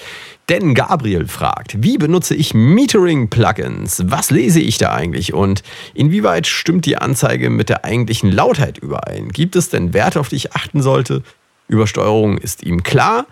[0.48, 4.04] Denn Gabriel fragt, wie benutze ich Metering-Plugins?
[4.06, 5.34] Was lese ich da eigentlich?
[5.34, 5.62] Und
[5.92, 9.30] inwieweit stimmt die Anzeige mit der eigentlichen Lautheit überein?
[9.30, 11.22] Gibt es denn Werte, auf die ich achten sollte?
[11.68, 13.26] Übersteuerung ist ihm klar.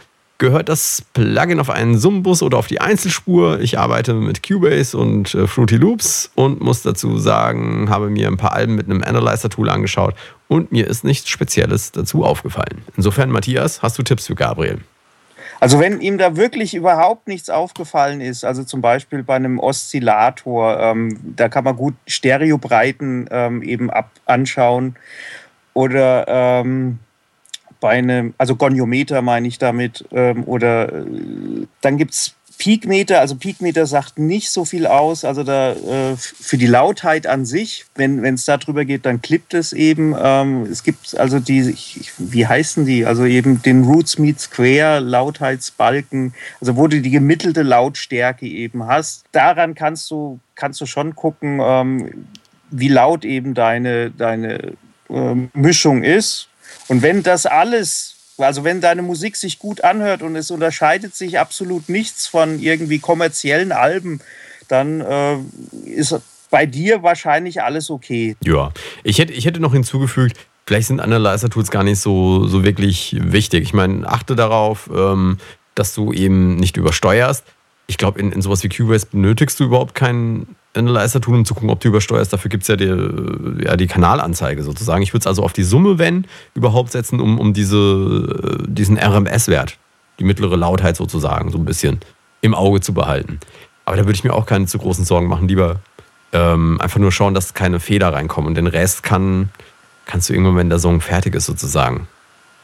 [0.45, 3.61] Gehört das Plugin auf einen Sumbus oder auf die Einzelspur?
[3.61, 8.37] Ich arbeite mit Cubase und äh, Fruity Loops und muss dazu sagen, habe mir ein
[8.37, 10.15] paar Alben mit einem Analyzer-Tool angeschaut
[10.47, 12.83] und mir ist nichts Spezielles dazu aufgefallen.
[12.95, 14.81] Insofern, Matthias, hast du Tipps für Gabriel?
[15.61, 20.79] Also wenn ihm da wirklich überhaupt nichts aufgefallen ist, also zum Beispiel bei einem Oszillator,
[20.79, 24.97] ähm, da kann man gut Stereobreiten ähm, eben ab anschauen
[25.73, 26.99] oder ähm,
[27.85, 31.05] bei einem, also Goniometer meine ich damit, ähm, oder äh,
[31.83, 36.57] dann gibt es Peakmeter, also Peakmeter sagt nicht so viel aus, also da äh, für
[36.57, 40.17] die Lautheit an sich, wenn es darüber geht, dann klippt es eben.
[40.19, 43.05] Ähm, es gibt also die, ich, wie heißen die?
[43.05, 46.33] Also eben den Roots Meet Square Lautheitsbalken,
[46.63, 49.27] also wo du die gemittelte Lautstärke eben hast.
[49.33, 52.29] Daran kannst du, kannst du schon gucken, ähm,
[52.71, 54.73] wie laut eben deine, deine
[55.11, 56.49] äh, Mischung ist.
[56.89, 61.39] Und wenn das alles, also wenn deine Musik sich gut anhört und es unterscheidet sich
[61.39, 64.21] absolut nichts von irgendwie kommerziellen Alben,
[64.69, 65.39] dann äh,
[65.87, 66.15] ist
[66.51, 68.37] bei dir wahrscheinlich alles okay.
[68.45, 68.73] Ja,
[69.03, 73.63] ich hätte, ich hätte noch hinzugefügt, vielleicht sind Analyzer-Tools gar nicht so, so wirklich wichtig.
[73.65, 75.39] Ich meine, achte darauf, ähm,
[75.75, 77.45] dass du eben nicht übersteuerst.
[77.87, 81.71] Ich glaube, in, in sowas wie Cubase benötigst du überhaupt keinen Analyzer-Tool, um zu gucken,
[81.71, 82.33] ob du übersteuerst.
[82.33, 85.03] Dafür gibt es ja die, ja die Kanalanzeige sozusagen.
[85.03, 89.79] Ich würde es also auf die Summe, wenn, überhaupt setzen, um, um diese, diesen RMS-Wert,
[90.19, 92.01] die mittlere Lautheit sozusagen, so ein bisschen
[92.41, 93.41] im Auge zu behalten.
[93.85, 95.49] Aber da würde ich mir auch keine zu großen Sorgen machen.
[95.49, 95.81] Lieber
[96.33, 98.49] ähm, einfach nur schauen, dass keine Fehler reinkommen.
[98.49, 99.51] Und den Rest kann,
[100.07, 102.09] kannst du irgendwann, wenn der Song fertig ist, sozusagen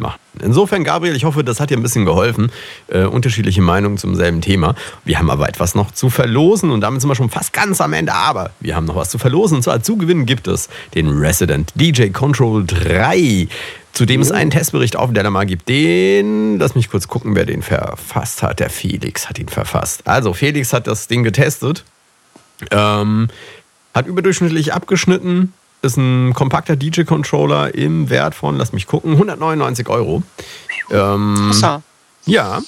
[0.01, 0.19] machen.
[0.41, 2.51] Insofern, Gabriel, ich hoffe, das hat dir ein bisschen geholfen.
[2.89, 4.75] Äh, unterschiedliche Meinungen zum selben Thema.
[5.05, 7.93] Wir haben aber etwas noch zu verlosen und damit sind wir schon fast ganz am
[7.93, 8.13] Ende.
[8.13, 9.57] Aber wir haben noch was zu verlosen.
[9.57, 13.49] Und zwar zu gewinnen gibt es den Resident DJ Control 3
[13.93, 15.69] zu dem es einen Testbericht auf Delamar gibt.
[15.69, 18.61] Den, lass mich kurz gucken, wer den verfasst hat.
[18.61, 20.07] Der Felix hat ihn verfasst.
[20.07, 21.85] Also, Felix hat das Ding getestet.
[22.71, 23.29] Ähm,
[23.95, 25.53] hat überdurchschnittlich abgeschnitten.
[25.83, 30.23] Ist ein kompakter DJ-Controller im Wert von, lass mich gucken, 199 Euro.
[30.91, 31.53] Ähm,
[32.27, 32.61] ja.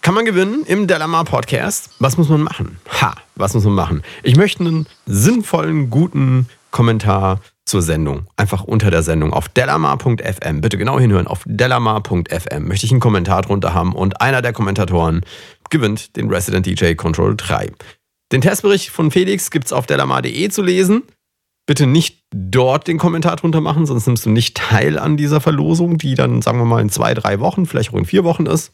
[0.00, 1.90] Kann man gewinnen im Delamar Podcast.
[1.98, 2.78] Was muss man machen?
[3.02, 4.02] Ha, was muss man machen?
[4.22, 8.26] Ich möchte einen sinnvollen, guten Kommentar zur Sendung.
[8.36, 10.60] Einfach unter der Sendung auf delamar.fm.
[10.62, 11.26] Bitte genau hinhören.
[11.26, 15.20] Auf delamar.fm möchte ich einen Kommentar drunter haben und einer der Kommentatoren
[15.68, 17.70] gewinnt den Resident DJ Control 3.
[18.32, 21.02] Den Testbericht von Felix gibt es auf delamar.de zu lesen.
[21.68, 25.98] Bitte nicht dort den Kommentar drunter machen, sonst nimmst du nicht teil an dieser Verlosung,
[25.98, 28.72] die dann, sagen wir mal, in zwei, drei Wochen, vielleicht auch in vier Wochen ist.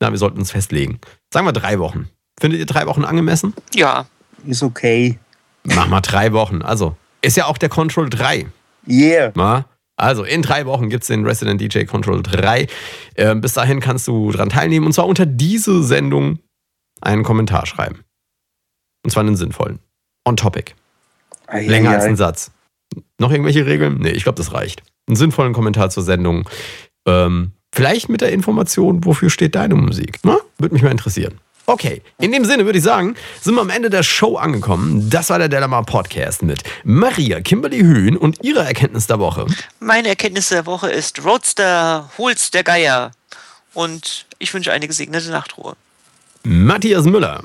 [0.00, 0.98] Na, wir sollten uns festlegen.
[1.32, 2.08] Sagen wir drei Wochen.
[2.40, 3.54] Findet ihr drei Wochen angemessen?
[3.72, 4.06] Ja,
[4.44, 5.16] Ist okay.
[5.62, 6.60] Mach mal drei Wochen.
[6.62, 8.46] Also, ist ja auch der Control 3.
[8.88, 9.30] Yeah.
[9.36, 9.66] Na?
[9.96, 12.66] Also, in drei Wochen gibt es den Resident DJ Control 3.
[13.14, 16.40] Ähm, bis dahin kannst du dran teilnehmen und zwar unter diese Sendung
[17.00, 18.00] einen Kommentar schreiben.
[19.04, 19.78] Und zwar einen sinnvollen.
[20.26, 20.74] On topic.
[21.60, 22.50] Länger als ein Satz.
[23.18, 23.98] Noch irgendwelche Regeln?
[23.98, 24.82] Nee, ich glaube, das reicht.
[25.06, 26.48] Einen sinnvollen Kommentar zur Sendung.
[27.06, 30.18] Ähm, vielleicht mit der Information, wofür steht deine Musik.
[30.22, 30.38] Na?
[30.58, 31.40] Würde mich mal interessieren.
[31.66, 35.08] Okay, in dem Sinne würde ich sagen, sind wir am Ende der Show angekommen.
[35.08, 39.46] Das war der Delamar Podcast mit Maria Kimberly Höhn und ihrer Erkenntnis der Woche.
[39.80, 43.12] meine Erkenntnis der Woche ist Roadster, hol's der Geier.
[43.72, 45.74] Und ich wünsche eine gesegnete Nachtruhe.
[46.42, 47.42] Matthias Müller.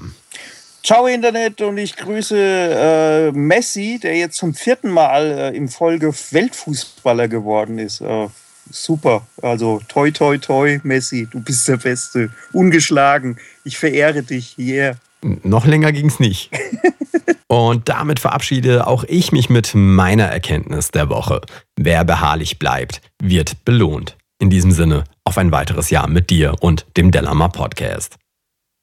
[0.84, 6.13] Ciao Internet und ich grüße äh, Messi, der jetzt zum vierten Mal äh, im Folge
[6.32, 8.01] Weltfußballer geworden ist.
[8.01, 8.27] Äh,
[8.71, 9.27] super.
[9.41, 12.32] Also toi toi toi, Messi, du bist der Beste.
[12.53, 13.38] Ungeschlagen.
[13.63, 14.57] Ich verehre dich.
[14.57, 14.95] Yeah.
[15.21, 16.49] Noch länger ging's nicht.
[17.47, 21.41] Und damit verabschiede auch ich mich mit meiner Erkenntnis der Woche.
[21.75, 24.17] Wer beharrlich bleibt, wird belohnt.
[24.39, 28.17] In diesem Sinne, auf ein weiteres Jahr mit dir und dem Delamar Podcast.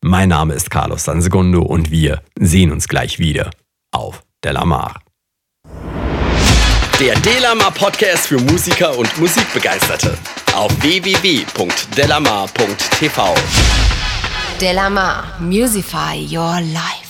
[0.03, 3.51] Mein Name ist Carlos Sansegundo und wir sehen uns gleich wieder
[3.93, 5.01] auf Delamar.
[7.01, 10.17] Der Delamar Podcast für Musiker und Musikbegeisterte
[10.55, 13.35] auf www.delamar.tv.
[14.61, 17.06] Delamar, Musify Your Life.